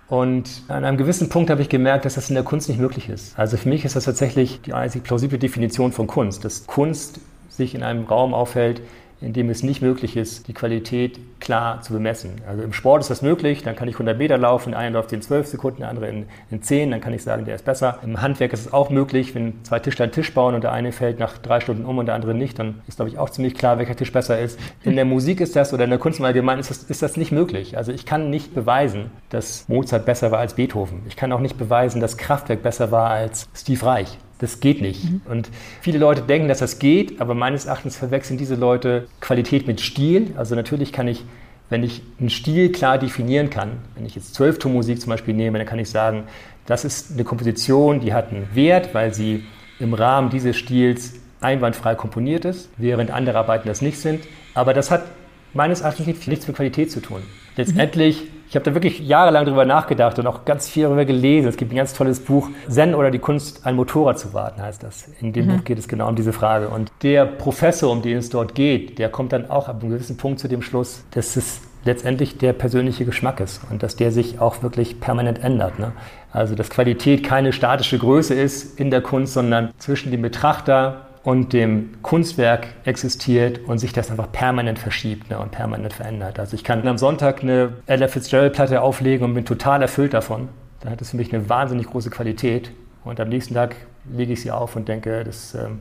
Und 0.08 0.63
an 0.69 0.86
einem 0.86 0.97
gewissen 0.97 1.27
Punkt 1.30 1.49
habe 1.49 1.62
ich 1.62 1.67
gemerkt, 1.69 2.06
dass 2.06 2.13
das 2.13 2.30
in 2.30 2.36
der 2.36 2.43
Kunst 2.43 2.69
nicht 2.69 2.80
möglich 2.80 3.10
ist. 3.10 3.38
Also 3.38 3.58
für 3.58 3.67
mich 3.67 3.84
ist 3.84 3.95
das 3.95 4.06
tatsächlich 4.06 4.62
die 4.62 4.73
einzig 4.73 5.03
plausible 5.03 5.38
Definition 5.38 5.91
von 5.91 6.08
Kunst, 6.08 6.45
dass 6.45 6.65
Kunst 6.65 7.19
sich 7.49 7.75
in 7.75 7.84
einem 7.84 8.06
Raum 8.06 8.34
aufhält, 8.34 8.82
in 9.21 9.34
dem 9.34 9.49
es 9.49 9.63
nicht 9.63 9.82
möglich 9.82 10.15
ist, 10.15 10.47
die 10.47 10.53
Qualität 10.53 11.19
klar 11.39 11.82
zu 11.82 11.93
bemessen. 11.93 12.41
Also 12.47 12.63
im 12.63 12.73
Sport 12.73 13.01
ist 13.01 13.10
das 13.10 13.21
möglich, 13.21 13.63
dann 13.63 13.75
kann 13.75 13.88
ich 13.88 13.95
100 13.95 14.17
Meter 14.17 14.38
laufen, 14.38 14.71
der 14.71 14.80
eine 14.80 14.95
läuft 14.95 15.12
in 15.12 15.21
12 15.21 15.47
Sekunden, 15.47 15.80
der 15.80 15.89
andere 15.89 16.08
in, 16.08 16.25
in 16.51 16.62
10, 16.62 16.91
dann 16.91 17.01
kann 17.01 17.13
ich 17.13 17.23
sagen, 17.23 17.45
der 17.45 17.56
ist 17.56 17.65
besser. 17.65 17.99
Im 18.03 18.21
Handwerk 18.21 18.53
ist 18.53 18.62
es 18.62 18.73
auch 18.73 18.89
möglich, 18.89 19.34
wenn 19.34 19.63
zwei 19.63 19.80
Tischler 19.80 20.03
einen 20.03 20.12
Tisch 20.12 20.34
bauen 20.34 20.56
und 20.56 20.63
der 20.63 20.71
eine 20.71 20.91
fällt 20.91 21.19
nach 21.19 21.38
drei 21.38 21.60
Stunden 21.60 21.86
um 21.86 21.97
und 21.97 22.06
der 22.06 22.15
andere 22.15 22.34
nicht, 22.34 22.60
dann 22.60 22.82
ist, 22.88 22.97
glaube 22.97 23.10
ich, 23.10 23.17
auch 23.17 23.30
ziemlich 23.30 23.56
klar, 23.56 23.77
welcher 23.80 23.95
Tisch 23.95 24.12
besser 24.12 24.39
ist. 24.39 24.60
In 24.84 24.95
der 24.95 25.06
Musik 25.06 25.41
ist 25.41 25.56
das 25.56 25.73
oder 25.73 25.86
in 25.86 25.89
der 25.89 25.99
Kunst 25.99 26.19
im 26.19 26.25
Allgemeinen 26.25 26.60
ist 26.60 26.69
das, 26.69 26.84
ist 26.84 27.01
das 27.01 27.17
nicht 27.17 27.32
möglich. 27.32 27.77
Also 27.77 27.91
ich 27.91 28.06
kann 28.06 28.30
nicht 28.30 28.53
beweisen, 28.53 29.12
dass 29.30 29.67
Mozart 29.67 30.06
besser 30.06 30.32
war 30.32 30.39
als 30.39 30.53
Beethoven. 30.53 31.01
Ich 31.08 31.15
kann 31.15 31.32
auch 31.32 31.39
nicht 31.39 31.58
beweisen, 31.58 32.01
dass 32.01 32.17
Kraftwerk 32.17 32.62
besser 32.62 32.91
war 32.91 33.10
als 33.10 33.49
Steve 33.56 33.86
Reich. 33.86 34.17
Das 34.39 34.60
geht 34.60 34.82
nicht. 34.82 35.04
Mhm. 35.04 35.21
Und 35.26 35.50
viele 35.82 35.97
Leute 35.97 36.21
denken, 36.21 36.47
dass 36.47 36.60
das 36.60 36.80
geht, 36.80 37.19
aber 37.21 37.34
meines 37.34 37.65
Erachtens 37.65 37.95
verwechseln 37.95 38.38
diese 38.38 38.56
Leute 38.56 39.08
Qualität 39.19 39.67
mit 39.67 39.82
Stil. 39.82 40.34
Also 40.38 40.56
natürlich 40.56 40.93
kann 40.93 41.08
ich, 41.08 41.23
wenn 41.69 41.84
ich 41.84 42.02
einen 42.19 42.30
Stil 42.30 42.71
klar 42.71 42.97
definieren 42.97 43.50
kann, 43.50 43.71
wenn 43.95 44.06
ich 44.06 44.15
jetzt 44.15 44.36
Zwölftonmusik 44.36 45.02
zum 45.02 45.10
Beispiel 45.10 45.34
nehme, 45.34 45.58
dann 45.58 45.67
kann 45.67 45.80
ich 45.80 45.89
sagen, 45.89 46.23
das 46.65 46.86
ist 46.86 47.13
eine 47.13 47.23
Komposition, 47.23 48.00
die 48.00 48.13
hat 48.13 48.32
einen 48.32 48.47
Wert, 48.54 48.93
weil 48.93 49.13
sie 49.13 49.43
im 49.80 49.93
Rahmen 49.93 50.30
dieses 50.30 50.58
Stils 50.58 51.13
einwandfrei 51.39 51.95
komponiert 51.95 52.45
ist, 52.45 52.69
während 52.78 53.12
andere 53.12 53.38
Arbeiten 53.38 53.67
das 53.67 53.82
nicht 53.82 54.00
sind. 54.00 54.26
Aber 54.54 54.73
das 54.73 54.91
hat 54.91 55.06
meines 55.54 55.82
Erachtens 55.82 56.08
nichts 56.28 56.47
mit 56.47 56.56
Qualität 56.56 56.91
zu 56.91 57.00
tun. 57.00 57.21
Letztendlich 57.56 58.23
mhm 58.23 58.37
ich 58.49 58.55
habe 58.55 58.63
da 58.63 58.73
wirklich 58.73 58.99
jahrelang 58.99 59.45
drüber 59.45 59.65
nachgedacht 59.65 60.17
und 60.19 60.27
auch 60.27 60.45
ganz 60.45 60.69
viel 60.69 60.83
darüber 60.83 61.05
gelesen. 61.05 61.47
Es 61.47 61.57
gibt 61.57 61.71
ein 61.73 61.75
ganz 61.75 61.93
tolles 61.93 62.21
Buch, 62.21 62.49
Zen 62.69 62.95
oder 62.95 63.12
die 63.12 63.19
Kunst, 63.19 63.65
ein 63.65 63.75
Motorrad 63.75 64.17
zu 64.17 64.33
warten, 64.33 64.62
heißt 64.62 64.83
das. 64.83 65.10
In 65.19 65.33
dem 65.33 65.47
mhm. 65.47 65.57
Buch 65.57 65.63
geht 65.65 65.77
es 65.77 65.88
genau 65.88 66.07
um 66.07 66.15
diese 66.15 66.31
Frage. 66.31 66.69
Und 66.69 66.91
der 67.03 67.25
Professor, 67.25 67.91
um 67.91 68.01
den 68.01 68.17
es 68.17 68.29
dort 68.29 68.55
geht, 68.55 68.99
der 68.99 69.10
kommt 69.10 69.33
dann 69.33 69.49
auch 69.49 69.67
ab 69.67 69.81
einem 69.81 69.91
gewissen 69.91 70.17
Punkt 70.17 70.39
zu 70.39 70.47
dem 70.47 70.62
Schluss, 70.62 71.03
dass 71.12 71.36
es 71.36 71.62
letztendlich 71.83 72.38
der 72.38 72.53
persönliche 72.53 73.05
Geschmack 73.05 73.39
ist 73.39 73.62
und 73.69 73.83
dass 73.83 73.95
der 73.95 74.12
sich 74.12 74.39
auch 74.39 74.63
wirklich 74.63 74.99
permanent 74.99 75.43
ändert. 75.43 75.79
Ne? 75.79 75.91
Also 76.31 76.55
dass 76.55 76.69
Qualität 76.69 77.23
keine 77.23 77.51
statische 77.53 77.97
Größe 77.97 78.33
ist 78.33 78.79
in 78.79 78.91
der 78.91 79.01
Kunst, 79.01 79.33
sondern 79.33 79.71
zwischen 79.77 80.12
dem 80.12 80.21
Betrachter 80.21 81.07
und 81.27 81.51
dem 81.51 82.01
Kunstwerk 82.03 82.67
existiert 82.85 83.59
und 83.67 83.79
sich 83.79 83.91
das 83.91 84.09
einfach 84.09 84.31
permanent 84.31 84.79
verschiebt 84.79 85.29
ne, 85.29 85.37
und 85.37 85.51
permanent 85.51 85.91
verändert. 85.91 86.39
Also 86.39 86.55
ich 86.55 86.63
kann 86.63 86.87
am 86.87 86.97
Sonntag 86.97 87.43
eine 87.43 87.73
Ella 87.85 88.07
Fitzgerald-Platte 88.07 88.81
auflegen 88.81 89.25
und 89.25 89.33
bin 89.33 89.43
total 89.43 89.81
erfüllt 89.81 90.13
davon. 90.13 90.47
Dann 90.79 90.93
hat 90.93 91.01
es 91.01 91.09
für 91.09 91.17
mich 91.17 91.33
eine 91.33 91.49
wahnsinnig 91.49 91.87
große 91.87 92.11
Qualität. 92.11 92.71
Und 93.03 93.19
am 93.19 93.27
nächsten 93.27 93.55
Tag 93.55 93.75
lege 94.09 94.31
ich 94.31 94.41
sie 94.41 94.51
auf 94.51 94.77
und 94.77 94.87
denke, 94.87 95.25
das 95.25 95.53
ähm, 95.53 95.79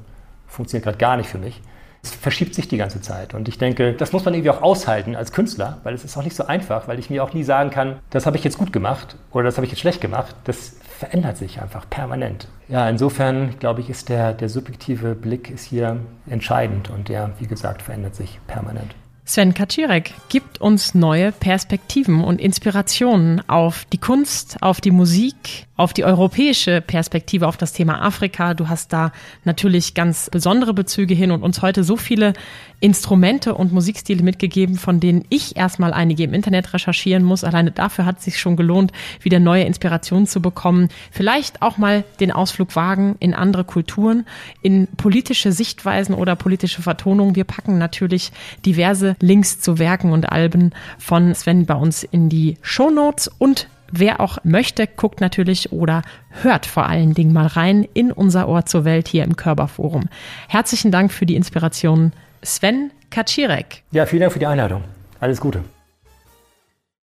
funktioniert 0.48 0.82
gerade 0.82 0.98
gar 0.98 1.16
nicht 1.16 1.28
für 1.28 1.38
mich. 1.38 1.62
Es 2.02 2.10
verschiebt 2.10 2.52
sich 2.56 2.66
die 2.66 2.76
ganze 2.76 3.00
Zeit. 3.00 3.32
Und 3.32 3.46
ich 3.46 3.56
denke, 3.56 3.92
das 3.92 4.12
muss 4.12 4.24
man 4.24 4.34
irgendwie 4.34 4.50
auch 4.50 4.62
aushalten 4.62 5.14
als 5.14 5.30
Künstler, 5.30 5.78
weil 5.84 5.94
es 5.94 6.04
ist 6.04 6.16
auch 6.16 6.24
nicht 6.24 6.34
so 6.34 6.46
einfach, 6.46 6.88
weil 6.88 6.98
ich 6.98 7.08
mir 7.08 7.22
auch 7.22 7.34
nie 7.34 7.44
sagen 7.44 7.70
kann, 7.70 7.98
das 8.10 8.26
habe 8.26 8.36
ich 8.36 8.42
jetzt 8.42 8.58
gut 8.58 8.72
gemacht 8.72 9.14
oder 9.30 9.44
das 9.44 9.58
habe 9.58 9.64
ich 9.64 9.70
jetzt 9.70 9.80
schlecht 9.80 10.00
gemacht. 10.00 10.34
Das 10.42 10.74
verändert 10.96 11.36
sich 11.36 11.60
einfach 11.60 11.88
permanent. 11.88 12.48
Ja, 12.68 12.88
insofern 12.88 13.58
glaube 13.58 13.80
ich, 13.80 13.90
ist 13.90 14.08
der, 14.08 14.32
der 14.32 14.48
subjektive 14.48 15.14
Blick 15.14 15.50
ist 15.50 15.64
hier 15.64 16.00
entscheidend 16.28 16.90
und 16.90 17.08
der, 17.08 17.30
wie 17.38 17.46
gesagt, 17.46 17.82
verändert 17.82 18.14
sich 18.14 18.40
permanent. 18.46 18.94
Sven 19.28 19.54
Kaczirek 19.54 20.14
gibt 20.28 20.60
uns 20.60 20.94
neue 20.94 21.32
Perspektiven 21.32 22.22
und 22.22 22.40
Inspirationen 22.40 23.42
auf 23.48 23.84
die 23.86 23.98
Kunst, 23.98 24.58
auf 24.60 24.80
die 24.80 24.92
Musik, 24.92 25.66
auf 25.76 25.92
die 25.92 26.04
europäische 26.04 26.80
Perspektive, 26.80 27.46
auf 27.46 27.56
das 27.56 27.72
Thema 27.72 28.02
Afrika. 28.02 28.54
Du 28.54 28.68
hast 28.68 28.92
da 28.92 29.12
natürlich 29.44 29.94
ganz 29.94 30.30
besondere 30.30 30.74
Bezüge 30.74 31.14
hin 31.14 31.30
und 31.30 31.42
uns 31.42 31.62
heute 31.62 31.84
so 31.84 31.96
viele 31.96 32.32
Instrumente 32.80 33.54
und 33.54 33.72
Musikstile 33.72 34.22
mitgegeben, 34.22 34.76
von 34.76 35.00
denen 35.00 35.24
ich 35.28 35.56
erstmal 35.56 35.92
einige 35.92 36.24
im 36.24 36.34
Internet 36.34 36.72
recherchieren 36.72 37.24
muss. 37.24 37.44
Alleine 37.44 37.70
dafür 37.70 38.04
hat 38.04 38.18
es 38.18 38.24
sich 38.24 38.38
schon 38.38 38.56
gelohnt, 38.56 38.92
wieder 39.20 39.38
neue 39.38 39.64
Inspirationen 39.64 40.26
zu 40.26 40.40
bekommen. 40.40 40.88
Vielleicht 41.10 41.62
auch 41.62 41.78
mal 41.78 42.04
den 42.20 42.32
Ausflug 42.32 42.76
wagen 42.76 43.16
in 43.18 43.34
andere 43.34 43.64
Kulturen, 43.64 44.26
in 44.62 44.88
politische 44.96 45.52
Sichtweisen 45.52 46.14
oder 46.14 46.36
politische 46.36 46.82
Vertonungen. 46.82 47.36
Wir 47.36 47.44
packen 47.44 47.78
natürlich 47.78 48.32
diverse 48.64 49.16
Links 49.20 49.60
zu 49.60 49.78
Werken 49.78 50.12
und 50.12 50.30
Alben 50.30 50.72
von 50.98 51.34
Sven 51.34 51.66
bei 51.66 51.74
uns 51.74 52.02
in 52.02 52.28
die 52.28 52.56
Show 52.62 52.90
Notes 52.90 53.30
und 53.38 53.68
Wer 53.90 54.20
auch 54.20 54.38
möchte, 54.44 54.86
guckt 54.86 55.20
natürlich 55.20 55.72
oder 55.72 56.02
hört 56.42 56.66
vor 56.66 56.86
allen 56.86 57.14
Dingen 57.14 57.32
mal 57.32 57.46
rein 57.46 57.86
in 57.94 58.12
unser 58.12 58.48
Ohr 58.48 58.66
zur 58.66 58.84
Welt 58.84 59.08
hier 59.08 59.24
im 59.24 59.36
Körperforum. 59.36 60.08
Herzlichen 60.48 60.90
Dank 60.90 61.12
für 61.12 61.26
die 61.26 61.36
Inspiration, 61.36 62.12
Sven 62.42 62.90
Kaczirek. 63.10 63.82
Ja, 63.92 64.06
vielen 64.06 64.20
Dank 64.20 64.32
für 64.32 64.38
die 64.38 64.46
Einladung. 64.46 64.82
Alles 65.20 65.40
Gute. 65.40 65.64